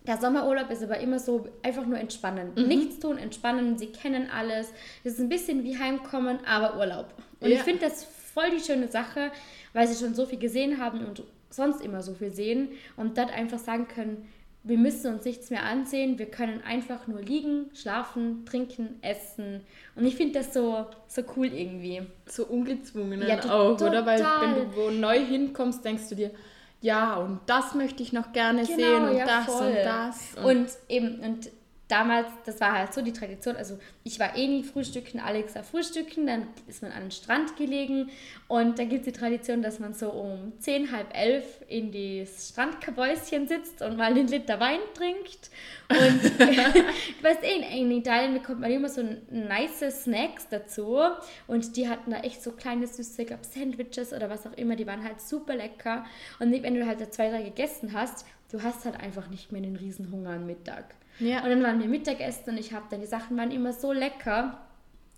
der 0.07 0.17
Sommerurlaub 0.17 0.69
ist 0.69 0.83
aber 0.83 0.99
immer 0.99 1.19
so 1.19 1.47
einfach 1.63 1.85
nur 1.85 1.97
entspannen. 1.97 2.51
Mhm. 2.55 2.67
Nichts 2.67 2.99
tun, 2.99 3.17
entspannen. 3.17 3.77
Sie 3.77 3.87
kennen 3.87 4.29
alles. 4.29 4.71
Das 5.03 5.13
ist 5.13 5.19
ein 5.19 5.29
bisschen 5.29 5.63
wie 5.63 5.77
Heimkommen, 5.77 6.39
aber 6.45 6.77
Urlaub. 6.77 7.13
Und 7.39 7.49
Ja. 7.49 7.57
ich 7.57 7.63
finde 7.63 7.81
das 7.81 8.03
voll 8.03 8.51
die 8.51 8.63
schöne 8.63 8.87
Sache, 8.87 9.31
weil 9.73 9.87
sie 9.87 10.01
schon 10.03 10.13
so 10.13 10.25
viel 10.25 10.39
gesehen 10.39 10.79
haben 10.79 11.05
und 11.05 11.23
sonst 11.49 11.81
immer 11.81 12.01
so 12.01 12.13
viel 12.13 12.31
sehen 12.31 12.69
und 12.97 13.17
dort 13.17 13.33
einfach 13.33 13.59
sagen 13.59 13.87
können, 13.87 14.27
wir 14.67 14.79
müssen 14.79 15.13
uns 15.13 15.25
nichts 15.25 15.51
mehr 15.51 15.63
ansehen, 15.63 16.17
wir 16.17 16.25
können 16.25 16.61
einfach 16.67 17.05
nur 17.05 17.21
liegen, 17.21 17.69
schlafen, 17.75 18.45
trinken, 18.45 18.97
essen. 19.03 19.61
Und 19.95 20.05
ich 20.07 20.15
finde 20.15 20.39
das 20.39 20.55
so, 20.55 20.85
so 21.07 21.21
cool 21.37 21.45
irgendwie. 21.53 22.01
So 22.25 22.45
ungezwungen 22.47 23.21
Ja, 23.27 23.39
auch, 23.45 23.79
oder? 23.79 24.05
Weil 24.07 24.19
wenn 24.41 24.55
du 24.55 24.75
wo 24.75 24.89
neu 24.89 25.19
hinkommst, 25.19 25.85
denkst 25.85 26.09
du 26.09 26.15
dir, 26.15 26.31
ja, 26.81 27.15
und 27.15 27.39
das 27.45 27.73
möchte 27.73 28.03
ich 28.03 28.13
noch 28.13 28.31
gerne 28.31 28.65
sehen 28.65 29.03
und 29.09 29.19
das 29.19 29.49
und 29.49 29.75
das. 29.75 30.35
Und 30.43 30.67
eben, 30.87 31.19
und 31.19 31.49
damals, 31.87 32.27
das 32.45 32.59
war 32.59 32.73
halt 32.73 32.93
so 32.93 33.01
die 33.01 33.13
Tradition, 33.13 33.55
also 33.55 33.77
ich 34.03 34.19
war 34.19 34.35
eh 34.35 34.47
nie 34.47 34.63
frühstücken, 34.63 35.19
Alex 35.19 35.53
war 35.55 35.63
frühstücken, 35.63 36.25
dann 36.25 36.47
ist 36.67 36.81
man 36.81 36.91
an 36.91 37.03
den 37.03 37.11
Strand 37.11 37.57
gelegen 37.57 38.09
und 38.47 38.79
da 38.79 38.85
gibt 38.85 39.05
es 39.05 39.13
die 39.13 39.19
Tradition, 39.19 39.61
dass 39.61 39.79
man 39.79 39.93
so 39.93 40.09
um 40.09 40.53
10, 40.59 40.91
halb 40.91 41.15
elf 41.15 41.63
in 41.67 41.91
das 41.91 42.49
Strandkabäuschen 42.49 43.47
sitzt 43.47 43.81
und 43.83 43.97
mal 43.97 44.11
einen 44.11 44.27
Liter 44.27 44.59
Wein 44.59 44.79
trinkt 44.95 45.51
und 45.89 46.23
du 46.39 47.23
weißt 47.23 47.43
eh, 47.43 47.79
in 47.79 47.91
Italien 47.91 48.33
bekommt 48.33 48.61
man 48.61 48.71
immer 48.71 48.89
so 48.89 49.03
nice 49.29 50.03
Snacks 50.03 50.47
dazu 50.49 50.99
und 51.45 51.77
die 51.77 51.87
hatten 51.87 52.09
da 52.09 52.21
echt 52.21 52.41
so 52.41 52.51
kleine 52.51 52.87
süße, 52.87 53.21
ich 53.21 53.27
glaube 53.27 53.43
Sandwiches 53.43 54.11
oder 54.11 54.29
was 54.29 54.47
auch 54.47 54.53
immer, 54.53 54.75
die 54.75 54.87
waren 54.87 55.03
halt 55.03 55.21
super 55.21 55.55
lecker 55.55 56.05
und 56.39 56.51
wenn 56.51 56.73
du 56.73 56.87
halt 56.87 57.13
zwei, 57.13 57.29
drei 57.29 57.43
gegessen 57.43 57.93
hast, 57.93 58.25
du 58.51 58.63
hast 58.63 58.85
halt 58.85 58.99
einfach 58.99 59.29
nicht 59.29 59.51
mehr 59.51 59.61
den 59.61 59.75
Riesenhunger 59.75 60.31
am 60.31 60.47
Mittag. 60.47 60.95
Ja. 61.19 61.43
Und 61.43 61.49
dann 61.49 61.63
waren 61.63 61.79
wir 61.79 61.87
Mittagessen 61.87 62.51
und 62.51 62.57
ich 62.57 62.73
habe 62.73 62.85
dann, 62.89 63.01
die 63.01 63.07
Sachen 63.07 63.37
waren 63.37 63.51
immer 63.51 63.73
so 63.73 63.91
lecker. 63.91 64.59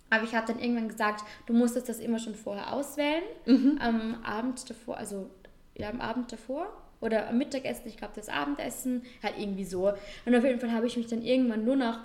Aber 0.10 0.24
ich 0.24 0.34
habe 0.36 0.48
dann 0.48 0.60
irgendwann 0.60 0.88
gesagt, 0.88 1.24
du 1.48 1.54
musstest 1.54 1.90
das 1.90 2.00
immer 2.00 2.20
schon 2.20 2.36
vorher 2.36 2.72
auswählen. 2.74 3.24
Mhm. 3.46 3.78
Am 3.82 4.24
Abend 4.24 4.70
davor, 4.70 4.98
also 4.98 5.30
ja, 5.76 5.90
am 5.90 6.00
Abend 6.00 6.32
davor 6.32 6.72
oder 7.02 7.28
am 7.28 7.38
Mittagessen, 7.38 7.88
ich 7.88 7.98
glaube 7.98 8.14
das 8.16 8.30
Abendessen, 8.30 9.04
halt 9.22 9.36
irgendwie 9.38 9.66
so. 9.66 9.94
Und 10.26 10.36
auf 10.36 10.44
jeden 10.44 10.60
Fall 10.60 10.72
habe 10.72 10.88
ich 10.88 10.98
mich 10.98 11.08
dann 11.08 11.22
irgendwann 11.22 11.66
nur 11.66 11.76
noch 11.76 12.00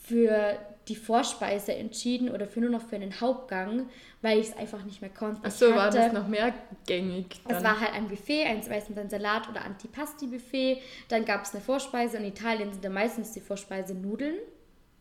für 0.00 0.56
die 0.88 0.96
Vorspeise 0.96 1.74
entschieden 1.74 2.28
oder 2.28 2.46
für 2.46 2.60
nur 2.60 2.70
noch 2.70 2.82
für 2.82 2.96
einen 2.96 3.20
Hauptgang, 3.20 3.88
weil 4.20 4.38
ich 4.38 4.48
es 4.48 4.56
einfach 4.56 4.84
nicht 4.84 5.00
mehr 5.00 5.10
konnte. 5.10 5.40
Ach 5.44 5.50
so, 5.50 5.74
war 5.74 5.90
das 5.90 6.12
noch 6.12 6.26
mehr 6.26 6.52
gängig? 6.86 7.40
Dann. 7.46 7.56
Es 7.56 7.64
war 7.64 7.80
halt 7.80 7.92
ein 7.92 8.08
Buffet, 8.08 8.44
ein 8.44 8.62
meistens 8.68 8.98
ein 8.98 9.08
Salat- 9.08 9.48
oder 9.48 9.64
Antipasti-Buffet. 9.64 10.78
Dann 11.08 11.24
gab 11.24 11.44
es 11.44 11.54
eine 11.54 11.62
Vorspeise. 11.62 12.16
In 12.16 12.24
Italien 12.24 12.72
sind 12.72 12.84
dann 12.84 12.92
meistens 12.92 13.32
die 13.32 13.40
Vorspeise 13.40 13.94
Nudeln. 13.94 14.36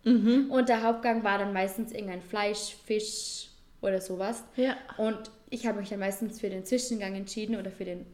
Mhm. 0.03 0.51
Und 0.51 0.69
der 0.69 0.83
Hauptgang 0.83 1.23
war 1.23 1.39
dann 1.39 1.53
meistens 1.53 1.91
irgendein 1.91 2.21
Fleisch, 2.21 2.75
Fisch 2.85 3.49
oder 3.81 4.01
sowas. 4.01 4.43
Ja. 4.55 4.75
Und 4.97 5.31
ich 5.49 5.65
habe 5.65 5.79
mich 5.79 5.89
dann 5.89 5.99
meistens 5.99 6.39
für 6.39 6.49
den 6.49 6.65
Zwischengang 6.65 7.15
entschieden 7.15 7.55
oder 7.55 7.71
für, 7.71 7.85
den, 7.85 8.05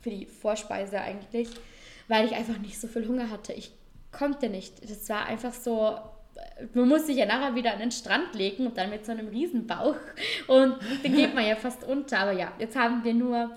für 0.00 0.10
die 0.10 0.26
Vorspeise 0.26 1.00
eigentlich, 1.00 1.48
weil 2.06 2.26
ich 2.26 2.32
einfach 2.32 2.58
nicht 2.58 2.80
so 2.80 2.86
viel 2.86 3.06
Hunger 3.06 3.30
hatte. 3.30 3.52
Ich 3.52 3.72
konnte 4.12 4.48
nicht. 4.48 4.88
Das 4.88 5.08
war 5.08 5.26
einfach 5.26 5.52
so 5.52 5.98
man 6.74 6.88
muss 6.88 7.06
sich 7.06 7.16
ja 7.16 7.26
nachher 7.26 7.54
wieder 7.54 7.72
an 7.72 7.78
den 7.78 7.90
Strand 7.90 8.34
legen 8.34 8.66
und 8.66 8.76
dann 8.76 8.90
mit 8.90 9.06
so 9.06 9.12
einem 9.12 9.28
Riesenbauch 9.28 9.96
und 10.46 10.76
dann 11.02 11.14
geht 11.14 11.34
man 11.34 11.46
ja 11.46 11.56
fast 11.56 11.84
unter. 11.84 12.18
Aber 12.18 12.32
ja, 12.32 12.52
jetzt 12.58 12.76
haben 12.76 13.04
wir 13.04 13.14
nur 13.14 13.54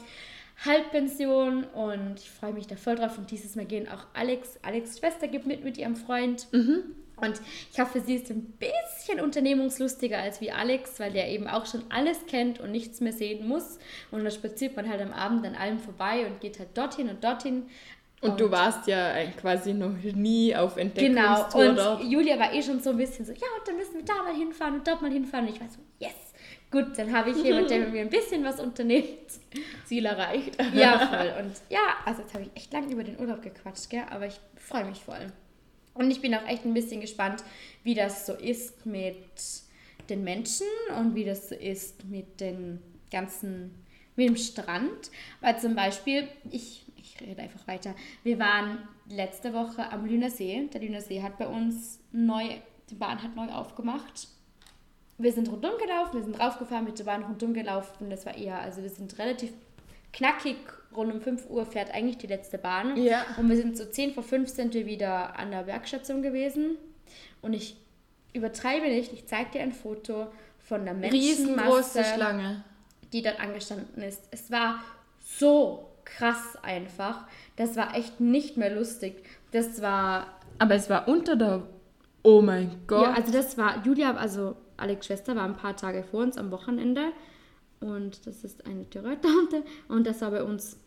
Halbpension 0.66 1.64
und 1.64 2.20
ich 2.20 2.30
freue 2.30 2.54
mich 2.54 2.68
da 2.68 2.76
voll 2.76 2.96
drauf. 2.96 3.18
Und 3.18 3.32
dieses 3.32 3.56
Mal 3.56 3.66
gehen 3.66 3.88
auch 3.88 4.06
Alex, 4.14 4.60
Alex 4.62 5.00
Schwester 5.00 5.28
gibt 5.28 5.48
mit 5.48 5.64
mit 5.64 5.78
ihrem 5.78 5.96
Freund. 5.96 6.48
Mhm. 6.52 6.96
Und 7.22 7.40
ich 7.72 7.80
hoffe, 7.80 8.02
sie 8.02 8.16
ist 8.16 8.32
ein 8.32 8.58
bisschen 8.58 9.22
unternehmungslustiger 9.22 10.18
als 10.18 10.42
wie 10.42 10.52
Alex, 10.52 11.00
weil 11.00 11.12
der 11.12 11.30
eben 11.30 11.48
auch 11.48 11.68
schon 11.68 11.84
alles 11.90 12.26
kennt 12.26 12.60
und 12.60 12.72
nichts 12.72 13.00
mehr 13.00 13.14
sehen 13.14 13.48
muss. 13.48 13.78
Und 14.10 14.24
da 14.24 14.32
spaziert 14.32 14.76
man 14.76 14.90
halt 14.90 15.02
am 15.02 15.14
Abend 15.14 15.46
an 15.46 15.56
allem 15.56 15.78
vorbei 15.78 16.26
und 16.26 16.42
geht 16.42 16.58
halt 16.58 16.76
dorthin 16.76 17.10
und 17.10 17.24
dortin. 17.24 17.68
Und, 18.21 18.31
und, 18.31 18.39
du 18.39 18.51
warst 18.51 18.86
ja 18.88 19.25
quasi 19.39 19.73
noch 19.73 19.93
nie 20.13 20.55
auf 20.55 20.77
Entdeckungstour 20.77 21.62
Genau, 21.62 21.69
und 21.71 21.75
dort. 21.75 22.03
Julia 22.03 22.38
war 22.38 22.53
eh 22.53 22.62
schon 22.62 22.79
so 22.79 22.91
ein 22.91 22.97
bisschen 22.97 23.25
so, 23.25 23.31
ja, 23.31 23.47
und 23.57 23.67
dann 23.67 23.75
müssen 23.77 23.95
wir 23.95 24.05
da 24.05 24.21
mal 24.21 24.36
hinfahren 24.36 24.75
und 24.75 24.88
dort 24.88 25.01
mal 25.01 25.12
hinfahren. 25.12 25.47
Und 25.47 25.55
ich 25.55 25.60
war 25.60 25.67
so, 25.67 25.79
yes, 25.97 26.13
gut, 26.69 26.97
dann 26.97 27.12
habe 27.12 27.31
ich 27.31 27.43
jemanden, 27.43 27.69
der 27.69 27.79
mit 27.86 27.91
mir 27.91 28.01
ein 28.01 28.10
bisschen 28.12 28.43
was 28.43 28.60
unternimmt. 28.60 29.07
Ziel 29.86 30.05
erreicht. 30.05 30.55
Ja, 30.71 30.99
voll. 31.07 31.43
Und 31.43 31.53
ja, 31.69 31.95
also 32.05 32.21
jetzt 32.21 32.36
habe 32.36 32.43
ich 32.43 32.51
echt 32.55 32.71
lange 32.71 32.91
über 32.91 33.03
den 33.03 33.19
Urlaub 33.19 33.41
gequatscht, 33.41 33.89
gell? 33.89 34.03
aber 34.12 34.27
ich 34.27 34.39
freue 34.55 34.86
mich 34.86 34.99
voll. 34.99 35.27
Und 35.95 36.12
ich 36.12 36.21
bin 36.21 36.36
auch 36.36 36.47
echt 36.47 36.63
ein 36.63 36.75
bisschen 36.75 37.01
gespannt, 37.01 37.43
wie 37.84 37.95
das 37.95 38.27
so 38.27 38.34
ist 38.34 38.86
mit 38.86 39.17
den 40.10 40.23
Menschen 40.23 40.67
und 40.99 41.15
wie 41.15 41.25
das 41.25 41.49
so 41.49 41.55
ist 41.55 42.05
mit 42.05 42.39
den 42.39 42.84
ganzen, 43.12 43.84
mit 44.15 44.29
dem 44.29 44.38
Strand. 44.38 45.10
Weil 45.41 45.60
zum 45.60 45.75
Beispiel, 45.75 46.27
ich 46.51 46.86
ich 46.90 46.90
rede 47.21 47.41
einfach 47.41 47.67
weiter. 47.67 47.95
Wir 48.23 48.39
waren 48.39 48.79
letzte 49.10 49.53
Woche 49.53 49.91
am 49.91 50.05
Lüner 50.05 50.29
See. 50.29 50.69
Der 50.73 50.81
Lüner 50.81 51.01
See 51.01 51.21
hat 51.21 51.38
bei 51.38 51.47
uns 51.47 51.99
neu, 52.12 52.43
die 52.89 52.95
Bahn 52.95 53.21
hat 53.21 53.36
neu 53.36 53.51
aufgemacht. 53.51 54.27
Wir 55.17 55.31
sind 55.31 55.51
rundum 55.51 55.77
gelaufen, 55.77 56.15
wir 56.15 56.23
sind 56.23 56.39
raufgefahren, 56.39 56.86
mit 56.86 56.97
der 56.97 57.03
Bahn 57.03 57.23
rundum 57.23 57.53
gelaufen. 57.53 58.10
Das 58.10 58.25
war 58.25 58.36
eher, 58.36 58.60
also 58.60 58.81
wir 58.81 58.89
sind 58.89 59.17
relativ 59.19 59.53
knackig. 60.13 60.57
Rund 60.95 61.13
um 61.13 61.21
5 61.21 61.49
Uhr 61.49 61.65
fährt 61.65 61.93
eigentlich 61.93 62.17
die 62.17 62.27
letzte 62.27 62.57
Bahn. 62.57 62.97
Ja. 62.97 63.25
Und 63.38 63.49
wir 63.49 63.55
sind 63.55 63.77
so 63.77 63.86
10 63.86 64.13
vor 64.13 64.23
5 64.23 64.49
sind 64.49 64.73
wir 64.73 64.86
wieder 64.86 65.38
an 65.39 65.51
der 65.51 65.67
Werkstation 65.67 66.21
gewesen. 66.21 66.77
Und 67.41 67.53
ich 67.53 67.77
übertreibe 68.34 68.88
nicht, 68.88 69.13
ich 69.13 69.25
zeige 69.27 69.51
dir 69.51 69.62
ein 69.62 69.73
Foto 69.73 70.27
von 70.60 70.86
der 70.86 70.93
Menschenmasse, 70.93 72.03
Schlange. 72.03 72.63
die 73.13 73.21
dort 73.21 73.39
angestanden 73.39 74.03
ist. 74.03 74.23
Es 74.31 74.51
war 74.51 74.79
so 75.19 75.90
krass 76.06 76.58
einfach. 76.62 77.26
Das 77.56 77.76
war 77.76 77.96
echt 77.96 78.20
nicht 78.20 78.58
mehr 78.58 78.74
lustig. 78.74 79.24
Das 79.52 79.82
war. 79.82 80.28
Aber 80.60 80.76
es 80.76 80.90
war 80.90 81.08
unter 81.08 81.36
der. 81.36 81.64
Oh 82.24 82.42
mein 82.42 82.82
Gott. 82.88 83.04
Ja, 83.04 83.14
also 83.14 83.32
das 83.32 83.58
war. 83.58 83.84
Julia, 83.86 84.16
also 84.16 84.56
Alex 84.78 85.08
Schwester 85.08 85.36
war 85.36 85.44
ein 85.44 85.56
paar 85.56 85.76
Tage 85.76 86.04
vor 86.04 86.22
uns 86.22 86.38
am 86.38 86.52
Wochenende. 86.52 87.12
Und 87.80 88.26
das 88.28 88.44
ist 88.44 88.66
eine 88.66 88.90
Therapeutin. 88.90 89.64
Und 89.88 90.06
das 90.06 90.22
war 90.22 90.32
bei 90.32 90.44
uns. 90.44 90.78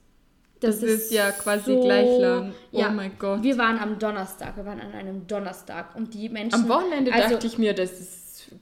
Das, 0.61 0.81
das 0.81 0.89
ist, 0.89 1.03
ist, 1.05 1.13
ja 1.13 1.33
quasi 1.33 1.75
so, 1.75 1.83
gleich 1.83 2.19
lang. 2.21 2.55
Oh 2.73 2.79
ja, 2.79 2.89
mein 2.91 3.13
Gott. 3.19 3.43
Wir 3.43 3.59
waren 3.59 3.79
am 3.79 3.99
Donnerstag. 3.99 4.57
Wir 4.57 4.65
waren 4.65 4.81
an 4.81 4.93
einem 4.93 5.27
Donnerstag. 5.27 5.95
Und 5.97 6.15
die 6.15 6.29
Menschen. 6.29 6.63
Am 6.63 6.69
Wochenende 6.69 7.13
also, 7.13 7.31
dachte 7.35 7.47
ich 7.47 7.59
mir, 7.59 7.75
das 7.75 7.93
ist 7.93 8.53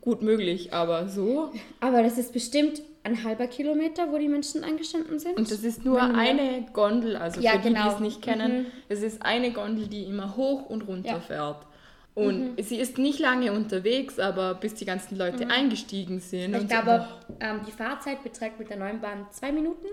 gut 0.00 0.22
möglich, 0.22 0.72
aber 0.72 1.08
so. 1.08 1.52
Aber 1.80 2.02
das 2.02 2.18
ist 2.18 2.32
bestimmt 2.32 2.82
ein 3.08 3.24
halber 3.24 3.46
Kilometer, 3.46 4.12
wo 4.12 4.18
die 4.18 4.28
Menschen 4.28 4.64
angestanden 4.64 5.18
sind. 5.18 5.36
Und 5.36 5.50
das 5.50 5.64
ist 5.64 5.84
nur 5.84 6.00
eine 6.00 6.66
Gondel, 6.72 7.16
also 7.16 7.40
ja, 7.40 7.52
für 7.52 7.58
die, 7.58 7.68
genau. 7.68 7.88
die 7.88 7.94
es 7.94 8.00
nicht 8.00 8.22
kennen, 8.22 8.62
mhm. 8.62 8.66
es 8.88 9.02
ist 9.02 9.22
eine 9.24 9.52
Gondel, 9.52 9.88
die 9.88 10.04
immer 10.04 10.36
hoch 10.36 10.66
und 10.68 10.86
runter 10.86 11.10
ja. 11.10 11.20
fährt. 11.20 11.66
Und 12.14 12.56
mhm. 12.56 12.62
sie 12.62 12.76
ist 12.76 12.98
nicht 12.98 13.20
lange 13.20 13.52
unterwegs, 13.52 14.18
aber 14.18 14.54
bis 14.54 14.74
die 14.74 14.84
ganzen 14.84 15.16
Leute 15.16 15.44
mhm. 15.44 15.50
eingestiegen 15.52 16.18
sind. 16.18 16.54
Ich 16.56 16.68
glaube, 16.68 17.06
ähm, 17.38 17.60
die 17.66 17.70
Fahrzeit 17.70 18.24
beträgt 18.24 18.58
mit 18.58 18.70
der 18.70 18.76
neuen 18.76 19.00
Bahn 19.00 19.26
zwei 19.30 19.52
Minuten. 19.52 19.86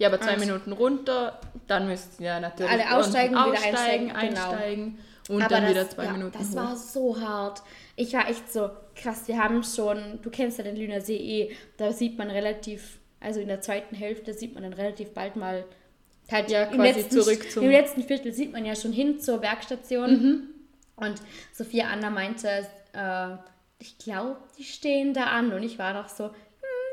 Ja, 0.00 0.08
aber 0.08 0.18
zwei 0.18 0.32
und 0.32 0.40
Minuten 0.40 0.72
runter, 0.72 1.38
dann 1.66 1.86
müssten 1.86 2.24
ja 2.24 2.40
natürlich 2.40 2.72
alle 2.72 2.96
aussteigen, 2.96 3.34
wieder 3.34 3.52
einsteigen, 3.52 4.10
einsteigen 4.12 4.84
genau. 5.26 5.36
und 5.36 5.42
aber 5.42 5.54
dann 5.54 5.62
das, 5.64 5.70
wieder 5.70 5.90
zwei 5.90 6.04
ja, 6.06 6.12
Minuten 6.12 6.38
Das 6.38 6.50
hoch. 6.52 6.56
war 6.56 6.76
so 6.76 7.20
hart. 7.20 7.62
Ich 7.96 8.14
war 8.14 8.26
echt 8.26 8.50
so, 8.50 8.70
krass, 8.94 9.28
wir 9.28 9.36
haben 9.36 9.62
schon, 9.62 10.18
du 10.22 10.30
kennst 10.30 10.56
ja 10.56 10.64
den 10.64 10.76
Lüner 10.76 11.02
See 11.02 11.16
eh, 11.16 11.56
da 11.76 11.92
sieht 11.92 12.16
man 12.16 12.30
relativ, 12.30 12.98
also 13.20 13.40
in 13.40 13.48
der 13.48 13.60
zweiten 13.60 13.94
Hälfte 13.94 14.32
sieht 14.32 14.54
man 14.54 14.62
dann 14.62 14.72
relativ 14.72 15.10
bald 15.12 15.36
mal 15.36 15.66
halt 16.32 16.50
ja, 16.50 16.62
im, 16.64 16.80
letzten, 16.80 17.10
zurück 17.10 17.50
zum 17.50 17.64
im 17.64 17.70
letzten 17.70 18.02
Viertel 18.02 18.32
sieht 18.32 18.52
man 18.52 18.64
ja 18.64 18.74
schon 18.74 18.92
hin 18.92 19.20
zur 19.20 19.42
Werkstation. 19.42 20.10
Mhm. 20.10 20.42
Und 20.96 21.20
Sophia 21.52 21.88
Anna 21.88 22.08
meinte, 22.08 22.66
äh, 22.94 23.36
ich 23.78 23.98
glaube, 23.98 24.38
die 24.56 24.64
stehen 24.64 25.12
da 25.12 25.24
an. 25.24 25.52
Und 25.52 25.62
ich 25.62 25.78
war 25.78 25.92
noch 25.92 26.08
so, 26.08 26.30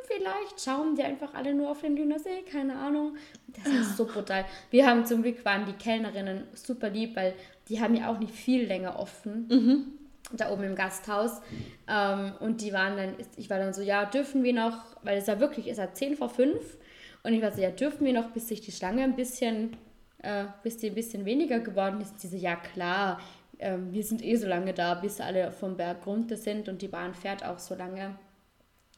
vielleicht 0.08 0.62
schauen 0.64 0.96
die 0.96 1.04
einfach 1.04 1.34
alle 1.34 1.54
nur 1.54 1.70
auf 1.72 1.82
den 1.82 1.96
Lüner 1.96 2.20
See, 2.20 2.42
keine 2.50 2.76
Ahnung. 2.78 3.16
Das 3.48 3.68
ist 3.68 3.98
so 3.98 4.06
brutal. 4.06 4.46
Wir 4.72 4.88
haben 4.88 5.06
zum 5.06 5.22
Glück 5.22 5.44
waren 5.46 5.66
die 5.66 5.74
Kellnerinnen 5.74 6.46
super 6.54 6.90
lieb, 6.90 7.16
weil 7.16 7.34
die 7.70 7.80
haben 7.82 7.96
ja 7.96 8.10
auch 8.10 8.20
nicht 8.20 8.34
viel 8.34 8.66
länger 8.66 8.98
offen. 9.00 9.48
Mhm 9.50 9.98
da 10.34 10.52
oben 10.52 10.64
im 10.64 10.76
Gasthaus. 10.76 11.42
Ähm, 11.88 12.34
und 12.40 12.62
die 12.62 12.74
waren 12.74 12.98
dann, 12.98 13.16
ich 13.38 13.50
war 13.50 13.60
dann 13.60 13.74
so, 13.74 13.82
ja, 13.82 14.06
dürfen 14.06 14.44
wir 14.44 14.54
noch, 14.54 14.84
weil 15.04 15.18
es 15.18 15.28
ja 15.28 15.40
wirklich 15.40 15.68
ist, 15.68 15.78
ja 15.78 15.94
10 15.94 16.18
vor 16.18 16.30
5. 16.30 16.78
Und 17.24 17.34
ich 17.34 17.42
war 17.42 17.52
so, 17.52 17.62
ja, 17.62 17.72
dürfen 17.72 18.06
wir 18.06 18.14
noch, 18.14 18.32
bis 18.32 18.48
sich 18.48 18.62
die 18.62 18.72
Schlange 18.72 19.04
ein 19.04 19.16
bisschen, 19.16 19.76
äh, 20.20 20.46
bis 20.64 20.78
die 20.78 20.88
ein 20.88 20.96
bisschen 20.96 21.26
weniger 21.26 21.60
geworden 21.60 22.02
ist. 22.02 22.22
Diese, 22.24 22.38
ja 22.38 22.56
klar, 22.56 23.20
äh, 23.58 23.78
wir 23.92 24.04
sind 24.04 24.24
eh 24.24 24.36
so 24.36 24.48
lange 24.48 24.74
da, 24.74 24.96
bis 24.96 25.22
alle 25.22 25.52
vom 25.52 25.78
Berg 25.78 26.06
runter 26.06 26.38
sind 26.38 26.70
und 26.70 26.82
die 26.82 26.88
Bahn 26.88 27.14
fährt 27.14 27.46
auch 27.46 27.60
so 27.60 27.76
lange. 27.76 28.18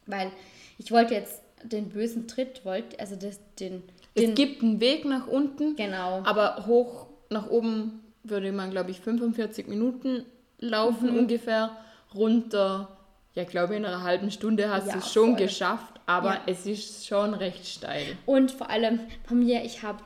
Weil 0.06 0.32
ich 0.80 0.92
wollte 0.92 1.14
jetzt 1.14 1.42
den 1.64 1.90
bösen 1.90 2.28
Tritt, 2.28 2.66
wollte, 2.66 3.00
also 3.00 3.16
das, 3.16 3.40
den, 3.60 3.84
den... 4.18 4.30
Es 4.30 4.36
gibt 4.36 4.64
einen 4.64 4.80
Weg 4.80 5.06
nach 5.06 5.28
unten. 5.28 5.76
Genau. 5.76 6.24
Aber 6.24 6.66
hoch 6.66 7.08
nach 7.30 7.50
oben 7.50 8.00
würde 8.24 8.52
man, 8.52 8.72
glaube 8.72 8.90
ich, 8.90 9.02
45 9.02 9.68
Minuten 9.68 10.26
laufen 10.58 11.12
mhm. 11.12 11.20
ungefähr 11.20 11.78
runter. 12.16 12.98
Ja, 13.36 13.44
glaube 13.44 13.76
in 13.76 13.86
einer 13.86 14.04
halben 14.04 14.32
Stunde 14.32 14.70
hast 14.70 14.88
ja, 14.88 14.94
du 14.94 15.00
es 15.00 15.14
schon 15.14 15.36
voll. 15.36 15.46
geschafft, 15.46 16.00
aber 16.06 16.36
ja. 16.36 16.42
es 16.48 16.66
ist 16.66 17.06
schon 17.06 17.34
recht 17.34 17.68
steil. 17.68 18.18
Und 18.26 18.52
vor 18.52 18.70
allem 18.70 19.02
bei 19.28 19.36
mir, 19.36 19.64
ich 19.64 19.84
habe 19.84 20.00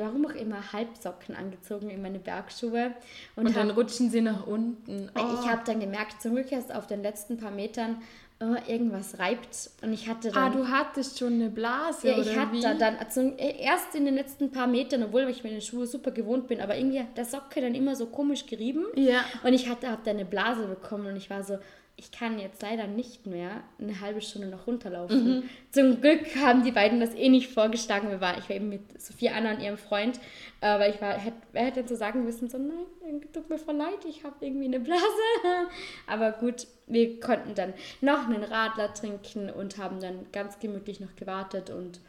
warum 0.00 0.26
auch 0.26 0.34
immer 0.34 0.72
Halbsocken 0.72 1.34
angezogen 1.36 1.90
in 1.90 2.02
meine 2.02 2.18
Bergschuhe. 2.18 2.92
Und, 3.36 3.46
und 3.46 3.56
dann 3.56 3.70
hab, 3.70 3.76
rutschen 3.76 4.10
sie 4.10 4.20
nach 4.20 4.46
unten. 4.46 5.10
Oh. 5.14 5.20
Ich 5.40 5.48
habe 5.48 5.62
dann 5.66 5.80
gemerkt, 5.80 6.22
zum 6.22 6.34
Glück 6.34 6.50
erst 6.50 6.74
auf 6.74 6.86
den 6.86 7.02
letzten 7.02 7.36
paar 7.36 7.50
Metern, 7.50 7.96
oh, 8.42 8.70
irgendwas 8.70 9.18
reibt. 9.18 9.70
Und 9.82 9.92
ich 9.92 10.08
hatte 10.08 10.30
dann. 10.30 10.42
Ah, 10.42 10.50
du 10.50 10.68
hattest 10.68 11.18
schon 11.18 11.34
eine 11.34 11.48
Blase, 11.48 12.08
ja, 12.08 12.18
ich 12.18 12.30
oder 12.30 12.40
hatte 12.40 12.52
wie? 12.52 12.60
dann 12.60 12.96
also 12.96 13.20
erst 13.36 13.94
in 13.94 14.04
den 14.04 14.14
letzten 14.14 14.50
paar 14.50 14.66
Metern, 14.66 15.02
obwohl 15.02 15.28
ich 15.28 15.44
meine 15.44 15.60
Schuhe 15.60 15.86
super 15.86 16.10
gewohnt 16.10 16.48
bin, 16.48 16.60
aber 16.60 16.76
irgendwie 16.76 17.00
hat 17.00 17.16
der 17.16 17.24
Socke 17.24 17.60
dann 17.60 17.74
immer 17.74 17.96
so 17.96 18.06
komisch 18.06 18.46
gerieben. 18.46 18.84
Ja. 18.94 19.24
Und 19.44 19.52
ich 19.52 19.68
hatte, 19.68 19.90
hab 19.90 20.04
da 20.04 20.10
eine 20.10 20.24
Blase 20.24 20.66
bekommen 20.66 21.06
und 21.06 21.16
ich 21.16 21.30
war 21.30 21.44
so, 21.44 21.58
ich 21.96 22.10
kann 22.10 22.38
jetzt 22.38 22.62
leider 22.62 22.86
nicht 22.86 23.26
mehr 23.26 23.62
eine 23.78 24.00
halbe 24.00 24.20
Stunde 24.20 24.48
noch 24.48 24.66
runterlaufen. 24.66 25.24
Mhm. 25.24 25.42
Zum 25.70 26.00
Glück 26.00 26.34
haben 26.36 26.64
die 26.64 26.72
beiden 26.72 27.00
das 27.00 27.14
eh 27.14 27.28
nicht 27.28 27.52
vorgeschlagen. 27.52 28.10
Wir 28.10 28.20
waren, 28.20 28.38
ich 28.38 28.48
war 28.48 28.56
eben 28.56 28.70
mit 28.70 29.00
Sophie 29.00 29.28
Anna 29.28 29.52
und 29.52 29.60
ihrem 29.60 29.76
Freund, 29.76 30.18
äh, 30.60 30.78
weil 30.78 30.94
ich 30.94 31.00
war, 31.00 31.12
hätt, 31.12 31.34
wer 31.52 31.64
hätte 31.64 31.80
denn 31.80 31.88
so 31.88 31.94
sagen 31.94 32.24
müssen, 32.24 32.48
so 32.48 32.58
nein, 32.58 33.20
tut 33.32 33.48
mir 33.50 33.58
voll 33.58 33.76
leid, 33.76 34.04
ich 34.08 34.24
habe 34.24 34.34
irgendwie 34.40 34.66
eine 34.66 34.80
Blase. 34.80 35.02
Aber 36.06 36.32
gut, 36.32 36.66
wir 36.86 37.20
konnten 37.20 37.54
dann 37.54 37.74
noch 38.00 38.26
einen 38.26 38.42
Radler 38.42 38.92
trinken 38.94 39.50
und 39.50 39.78
haben 39.78 40.00
dann 40.00 40.26
ganz 40.32 40.58
gemütlich 40.58 41.00
noch 41.00 41.14
gewartet 41.16 41.70
und 41.70 42.00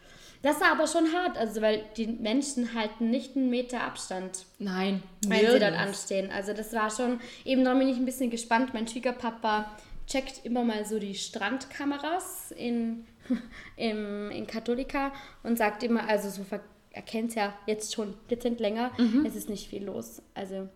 das 0.44 0.62
war 0.62 0.72
aber 0.74 0.86
schon 0.86 1.12
hart, 1.14 1.38
also 1.38 1.62
weil 1.62 1.84
die 1.98 2.06
Menschen 2.08 2.76
halten 2.76 3.10
nicht 3.10 3.36
einen 3.36 3.50
Meter 3.50 3.82
Abstand 3.82 4.46
Nein, 4.60 5.02
wenn 5.28 5.40
sie 5.52 5.60
dort 5.60 5.74
anstehen. 5.74 6.30
Also 6.32 6.54
das 6.54 6.72
war 6.74 6.92
schon, 6.92 7.20
eben 7.46 7.64
darum 7.64 7.80
bin 7.80 7.88
ich 7.88 7.98
ein 7.98 8.06
bisschen 8.06 8.30
gespannt. 8.30 8.74
Mein 8.76 8.88
Schwiegerpapa 8.88 9.72
checkt 10.06 10.46
immer 10.46 10.64
mal 10.64 10.86
so 10.86 11.00
die 11.00 11.16
Strandkameras 11.16 12.52
in, 12.52 13.06
im, 13.78 14.30
in 14.32 14.46
Katholika 14.48 15.12
und 15.44 15.58
sagt 15.58 15.82
immer, 15.84 16.08
also 16.08 16.30
so 16.30 16.46
erkennt 16.92 17.30
es 17.30 17.36
ja 17.36 17.54
jetzt 17.66 17.94
schon 17.94 18.14
dezent 18.30 18.60
länger, 18.60 18.92
Mhm. 18.98 19.26
es 19.26 19.36
ist 19.36 19.50
nicht 19.50 19.68
viel 19.70 19.86
los. 19.86 20.22
Also 20.36 20.68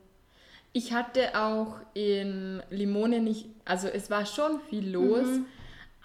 Ich 0.73 0.93
hatte 0.93 1.37
auch 1.37 1.75
in 1.93 2.61
Limone 2.69 3.19
nicht, 3.21 3.47
also 3.65 3.87
es 3.87 4.09
war 4.09 4.25
schon 4.25 4.59
viel 4.69 4.89
los, 4.89 5.25
Mhm. 5.27 5.45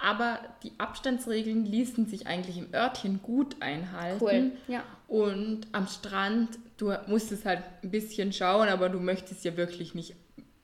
Aber 0.01 0.39
die 0.63 0.73
Abstandsregeln 0.79 1.65
ließen 1.65 2.07
sich 2.07 2.27
eigentlich 2.27 2.59
im 2.59 2.73
Örtchen 2.75 3.21
gut 3.23 3.57
einhalten. 3.61 4.23
cool. 4.25 4.53
Ja. 4.69 4.83
Und 5.09 5.67
am 5.73 5.87
Strand, 5.87 6.49
du 6.77 6.93
musstest 7.07 7.45
halt 7.45 7.63
ein 7.83 7.91
bisschen 7.91 8.33
schauen, 8.33 8.69
aber 8.69 8.89
du 8.89 8.99
möchtest 9.01 9.45
ja 9.45 9.57
wirklich 9.57 9.95
nicht 9.95 10.15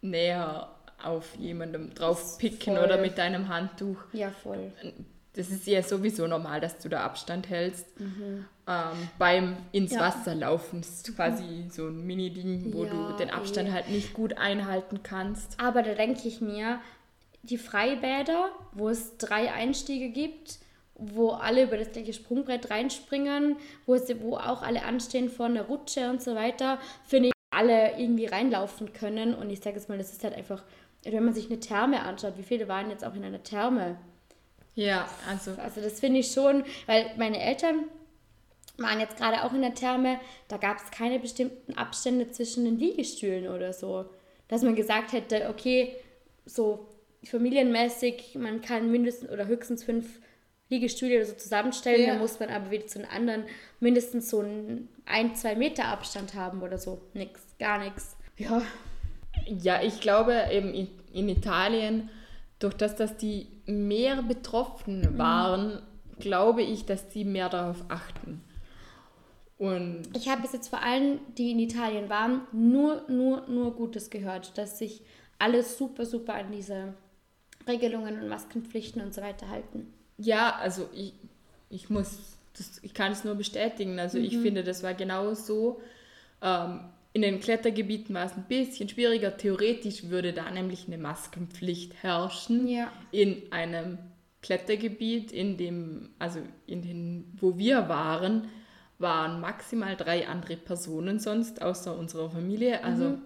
näher 0.01 0.71
auf 1.03 1.37
jemandem 1.37 1.95
drauf 1.95 2.38
picken 2.38 2.75
Voll. 2.77 2.85
oder 2.85 2.99
mit 3.01 3.19
deinem 3.19 3.49
Handtuch. 3.49 3.99
Ja, 4.12 4.31
voll. 4.31 4.73
Das 5.35 5.51
ist 5.51 5.67
ja 5.69 5.83
sowieso 5.83 6.27
normal, 6.27 6.61
dass 6.61 6.79
du 6.79 6.88
da 6.88 7.05
Abstand 7.05 7.49
hältst. 7.49 7.87
Ähm, 8.01 9.09
beim 9.19 9.57
ins 9.71 9.93
Mhm. 9.93 9.97
Ja. 9.99 10.03
Wasser 10.07 10.35
laufen 10.35 10.81
ist 10.81 11.14
quasi 11.14 11.69
so 11.71 11.87
ein 11.87 12.05
Mini-Ding, 12.05 12.73
wo 12.73 12.85
Ja, 12.85 12.91
du 12.91 13.17
den 13.17 13.31
Abstand 13.31 13.69
eh. 13.69 13.73
halt 13.73 13.88
nicht 13.91 14.12
gut 14.14 14.37
einhalten 14.38 15.05
kannst. 15.05 15.61
Aber 15.61 15.83
da 15.83 15.95
denke 15.95 16.27
ich 16.27 16.41
mir, 16.41 16.81
die 17.42 17.59
Freibäder, 17.59 18.51
wo 18.72 18.88
es 18.88 19.16
drei 19.18 19.53
Einstiege 19.53 20.11
gibt, 20.11 20.59
wo 20.94 21.31
alle 21.31 21.64
über 21.64 21.77
das 21.77 21.92
gleiche 21.92 22.12
Sprungbrett 22.12 22.70
reinspringen, 22.70 23.57
wo, 23.87 23.94
es, 23.94 24.09
wo 24.20 24.37
auch 24.37 24.62
alle 24.62 24.83
anstehen 24.85 25.31
vor 25.31 25.46
einer 25.46 25.62
Rutsche 25.62 26.11
und 26.11 26.22
so 26.22 26.35
weiter, 26.35 26.79
finde 27.07 27.29
ich, 27.29 27.33
alle 27.51 27.98
irgendwie 27.98 28.27
reinlaufen 28.27 28.92
können. 28.92 29.35
Und 29.35 29.51
ich 29.51 29.61
sage 29.61 29.77
jetzt 29.77 29.88
mal, 29.88 29.98
das 29.98 30.12
ist 30.12 30.24
halt 30.24 30.35
einfach, 30.35 30.64
wenn 31.05 31.24
man 31.24 31.35
sich 31.35 31.46
eine 31.46 31.61
Therme 31.61 32.03
anschaut, 32.03 32.35
wie 32.37 32.42
viele 32.42 32.68
waren 32.68 32.90
jetzt 32.90 33.05
auch 33.05 33.14
in 33.14 33.24
einer 33.24 33.42
Therme? 33.42 33.96
Ja, 34.74 35.09
also 35.29 35.53
Also 35.62 35.81
das 35.81 36.01
finde 36.01 36.20
ich 36.20 36.31
schon, 36.31 36.64
weil 36.87 37.11
meine 37.16 37.40
Eltern 37.40 37.85
waren 38.77 39.01
jetzt 39.01 39.16
gerade 39.16 39.44
auch 39.44 39.53
in 39.53 39.62
der 39.62 39.74
Therme, 39.74 40.20
da 40.46 40.57
gab 40.57 40.79
es 40.79 40.90
keine 40.90 41.18
bestimmten 41.18 41.74
Abstände 41.74 42.31
zwischen 42.31 42.64
den 42.64 42.79
Liegestühlen 42.79 43.48
oder 43.48 43.72
so. 43.72 44.07
Dass 44.46 44.62
man 44.62 44.77
gesagt 44.77 45.12
hätte, 45.12 45.48
okay, 45.51 45.96
so 46.46 46.87
familienmäßig, 47.24 48.37
man 48.38 48.61
kann 48.61 48.90
mindestens 48.90 49.31
oder 49.31 49.46
höchstens 49.46 49.85
fünf 49.85 50.20
Liegestühle 50.70 51.16
oder 51.16 51.24
so 51.24 51.35
zusammenstellen, 51.35 52.02
Ja. 52.02 52.07
dann 52.09 52.18
muss 52.18 52.38
man 52.40 52.50
aber 52.50 52.70
wieder 52.70 52.87
zu 52.87 52.98
den 52.98 53.09
anderen 53.09 53.44
mindestens 53.81 54.28
so 54.31 54.40
einen 54.40 54.88
ein, 55.07 55.35
zwei 55.35 55.54
Meter 55.54 55.87
Abstand 55.87 56.35
haben 56.35 56.62
oder 56.62 56.78
so. 56.78 57.00
Nix, 57.14 57.40
gar 57.59 57.78
nichts. 57.78 58.16
Ja, 58.37 58.62
Ja, 59.46 59.83
ich 59.83 60.00
glaube 60.00 60.35
eben 60.52 60.74
in, 60.74 60.88
in 61.12 61.28
Italien, 61.28 62.11
durch 62.59 62.74
das, 62.74 62.96
dass 62.96 63.16
die 63.16 63.46
mehr 63.66 64.22
betroffen 64.22 65.16
waren, 65.16 65.81
glaube 66.18 66.62
ich, 66.62 66.85
dass 66.87 67.09
die 67.09 67.24
mehr 67.24 67.48
darauf 67.48 67.85
achten. 67.88 68.42
Und 69.59 70.02
Ich 70.14 70.28
habe 70.28 70.42
bis 70.42 70.52
jetzt 70.52 70.68
vor 70.68 70.83
allem, 70.83 71.18
die 71.37 71.50
in 71.52 71.59
Italien 71.59 72.09
waren, 72.09 72.42
nur, 72.52 73.02
nur, 73.09 73.46
nur 73.48 73.74
Gutes 73.74 74.11
gehört, 74.11 74.57
dass 74.59 74.78
sich 74.78 75.02
alle 75.38 75.62
super, 75.62 76.04
super 76.04 76.35
an 76.35 76.50
diese 76.52 76.94
Regelungen 77.68 78.20
und 78.20 78.28
Maskenpflichten 78.28 79.02
und 79.02 79.14
so 79.14 79.22
weiter 79.22 79.48
halten. 79.48 79.92
ja, 80.16 80.57
also 80.57 80.88
ich, 80.94 81.12
ich 81.70 81.90
muss, 81.90 82.18
das, 82.57 82.81
ich 82.83 82.94
kann 82.94 83.12
es 83.12 83.24
nur 83.24 83.35
bestätigen. 83.35 83.98
Also 83.98 84.18
ich 84.18 84.37
finde, 84.38 84.64
das 84.64 84.83
war 84.83 84.94
genau 84.94 85.35
so. 85.35 85.81
Ähm, 86.42 86.81
in 87.12 87.22
den 87.22 87.40
Klettergebieten 87.40 88.14
war 88.14 88.26
es 88.26 88.33
ein 88.33 88.44
bisschen 88.48 88.88
schwieriger. 88.88 89.37
Theoretisch 89.37 90.04
würde 90.04 90.33
da 90.33 90.50
nämlich 90.50 90.87
eine 90.87 90.98
Maskenpflicht 90.98 92.02
herrschen. 92.02 92.68
Ja. 92.68 92.92
in 93.11 93.50
einem 93.50 93.98
Klettergebiet, 94.42 95.33
in 95.33 95.57
dem, 95.57 96.11
also 96.18 96.40
in 96.66 96.83
den, 96.83 97.33
wo 97.40 97.59
wir 97.59 97.88
waren, 97.88 98.48
waren 98.98 99.40
maximal 99.40 99.96
drei 99.96 100.28
andere 100.28 100.57
Personen 100.57 101.18
sonst, 101.18 101.61
außer 101.61 101.96
unserer 101.96 102.31
Familie. 102.31 102.85
Also 102.85 103.18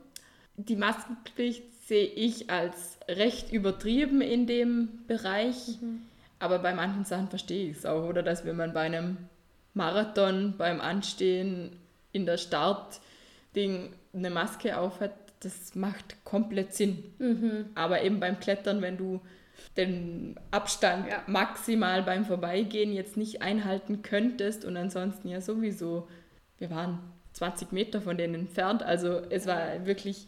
die 0.57 0.77
Maskenpflicht 0.77 1.63
sehe 1.87 2.07
ich 2.07 2.51
als 2.51 2.99
recht 3.09 3.53
übertrieben 3.53 4.21
in 4.21 4.47
dem 4.47 4.89
Bereich. 5.07 5.79
Aber 6.39 6.59
bei 6.59 6.75
manchen 6.75 7.05
Sachen 7.05 7.29
verstehe 7.29 7.71
ich 7.71 7.79
es 7.79 7.87
auch. 7.87 8.09
Oder 8.09 8.23
dass 8.23 8.45
wenn 8.45 8.57
man 8.57 8.73
bei 8.73 8.83
einem 8.83 9.17
Marathon 9.75 10.55
beim 10.57 10.81
Anstehen 10.81 11.77
in 12.13 12.27
der 12.27 12.37
Startding 12.37 13.93
eine 14.15 14.31
Maske 14.31 14.77
aufhat, 14.77 15.13
das 15.41 15.75
macht 15.75 16.25
komplett 16.25 16.75
Sinn. 16.75 17.71
Aber 17.75 18.03
eben 18.03 18.21
beim 18.21 18.39
Klettern, 18.39 18.83
wenn 18.83 18.97
du 18.97 19.21
den 19.77 20.37
Abstand 20.51 21.09
Ja. 21.09 21.23
maximal 21.27 22.03
beim 22.03 22.25
Vorbeigehen 22.25 22.93
jetzt 22.93 23.17
nicht 23.17 23.43
einhalten 23.43 24.03
könntest 24.03 24.65
und 24.65 24.77
ansonsten 24.77 25.29
ja 25.29 25.41
sowieso, 25.41 26.09
wir 26.59 26.71
waren 26.71 26.99
20 27.33 27.73
Meter 27.73 28.01
von 28.01 28.17
denen 28.17 28.35
entfernt, 28.35 28.83
also 28.83 29.21
es 29.31 29.47
war 29.47 29.87
wirklich 29.87 30.27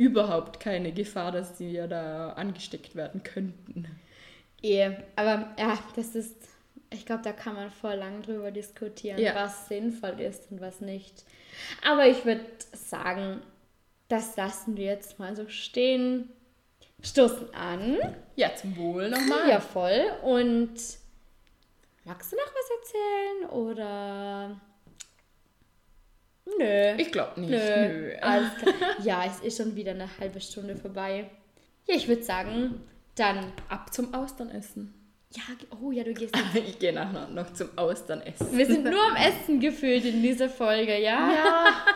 überhaupt 0.00 0.60
keine 0.60 0.92
Gefahr, 0.92 1.30
dass 1.30 1.58
sie 1.58 1.72
ja 1.72 1.86
da 1.86 2.30
angesteckt 2.32 2.96
werden 2.96 3.22
könnten. 3.22 3.86
Eh, 4.62 4.90
aber 5.14 5.54
ja, 5.58 5.78
das 5.94 6.14
ist, 6.14 6.36
ich 6.88 7.04
glaube, 7.04 7.22
da 7.22 7.32
kann 7.32 7.54
man 7.54 7.70
voll 7.70 7.96
lang 7.96 8.22
drüber 8.22 8.50
diskutieren, 8.50 9.18
Ja. 9.18 9.34
was 9.34 9.68
sinnvoll 9.68 10.18
ist 10.20 10.50
und 10.50 10.62
was 10.62 10.80
nicht. 10.80 11.24
Aber 11.86 12.06
ich 12.06 12.24
würde 12.24 12.46
sagen, 12.72 13.42
das 14.08 14.36
lassen 14.38 14.78
wir 14.78 14.86
jetzt 14.86 15.18
mal 15.18 15.36
so 15.36 15.46
stehen. 15.48 16.30
Stoßen 17.02 17.54
an. 17.54 17.98
Ja, 18.36 18.54
zum 18.54 18.76
Wohl 18.78 19.10
nochmal. 19.10 19.50
Ja, 19.50 19.60
voll. 19.60 20.02
Und 20.22 20.72
magst 22.04 22.32
du 22.32 22.36
noch 22.36 22.52
was 22.54 22.70
erzählen? 22.80 23.50
Oder. 23.50 24.60
Nö. 26.58 26.94
Ich 26.98 27.12
glaube 27.12 27.40
nicht. 27.40 27.50
Nö. 27.50 27.58
Nö. 27.58 28.12
Alles 28.20 28.54
klar. 28.56 28.74
Ja, 29.02 29.24
es 29.26 29.40
ist 29.40 29.56
schon 29.62 29.74
wieder 29.76 29.92
eine 29.92 30.08
halbe 30.18 30.40
Stunde 30.40 30.76
vorbei. 30.76 31.30
Ja, 31.86 31.94
ich 31.94 32.08
würde 32.08 32.22
sagen, 32.22 32.80
dann. 33.16 33.52
Ab 33.68 33.92
zum 33.92 34.12
Austernessen. 34.14 34.94
Ja, 35.32 35.42
oh 35.80 35.92
ja, 35.92 36.02
du 36.02 36.12
gehst. 36.12 36.34
Ich 36.54 36.78
gehe 36.78 36.92
nachher 36.92 37.28
noch 37.28 37.52
zum 37.52 37.68
Austernessen. 37.76 38.56
Wir 38.58 38.66
sind 38.66 38.84
nur 38.90 39.00
am 39.02 39.16
Essen 39.16 39.60
gefühlt 39.60 40.04
in 40.04 40.22
dieser 40.22 40.48
Folge, 40.48 41.00
ja? 41.00 41.30
Ja. 41.32 41.86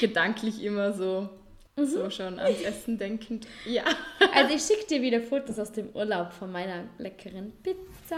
Gedanklich 0.00 0.62
immer 0.62 0.92
so, 0.92 1.28
Mhm. 1.76 1.86
so 1.86 2.10
schon 2.10 2.38
ans 2.38 2.60
Essen 2.60 2.98
denkend. 2.98 3.46
Ja. 3.64 3.84
Also 4.34 4.54
ich 4.54 4.62
schicke 4.62 4.86
dir 4.88 5.00
wieder 5.00 5.22
Fotos 5.22 5.58
aus 5.58 5.72
dem 5.72 5.88
Urlaub 5.94 6.30
von 6.32 6.52
meiner 6.52 6.84
leckeren 6.98 7.50
Pizza. 7.62 8.16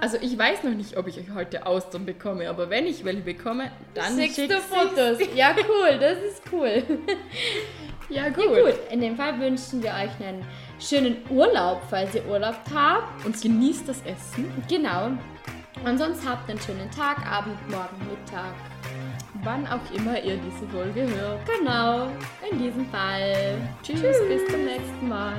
Also 0.00 0.18
ich 0.20 0.36
weiß 0.38 0.64
noch 0.64 0.74
nicht, 0.74 0.96
ob 0.96 1.06
ich 1.06 1.18
euch 1.18 1.30
heute 1.34 1.66
Austern 1.66 2.04
bekomme, 2.04 2.48
aber 2.48 2.68
wenn 2.70 2.86
ich 2.86 3.04
welche 3.04 3.22
bekomme, 3.22 3.70
dann 3.94 4.18
Schickst 4.18 4.36
schick 4.36 4.50
du. 4.50 4.58
Fotos? 4.60 5.18
Ja, 5.34 5.54
cool, 5.68 5.98
das 5.98 6.18
ist 6.18 6.42
cool. 6.52 6.82
Ja 8.10 8.28
gut. 8.28 8.44
Ja, 8.54 8.62
gut, 8.64 8.74
in 8.90 9.00
dem 9.00 9.16
Fall 9.16 9.40
wünschen 9.40 9.82
wir 9.82 9.90
euch 9.90 10.26
einen 10.26 10.44
schönen 10.78 11.16
Urlaub, 11.30 11.80
falls 11.88 12.14
ihr 12.14 12.24
Urlaub 12.26 12.56
habt. 12.72 13.24
Und 13.24 13.40
genießt 13.40 13.88
das 13.88 14.02
Essen. 14.02 14.52
Genau. 14.68 15.12
Und 15.84 15.98
sonst 15.98 16.20
habt 16.28 16.48
einen 16.48 16.60
schönen 16.60 16.90
Tag, 16.90 17.24
Abend, 17.26 17.56
Morgen, 17.70 17.96
Mittag. 18.10 18.54
Wann 19.42 19.66
auch 19.66 19.96
immer 19.96 20.22
ihr 20.22 20.36
diese 20.36 20.66
Folge 20.70 21.08
hört. 21.16 21.40
Genau, 21.58 22.08
in 22.50 22.58
diesem 22.58 22.86
Fall. 22.90 23.56
Tschüss, 23.82 24.00
Tschüss. 24.02 24.28
bis 24.28 24.46
zum 24.50 24.64
nächsten 24.64 25.08
Mal. 25.08 25.38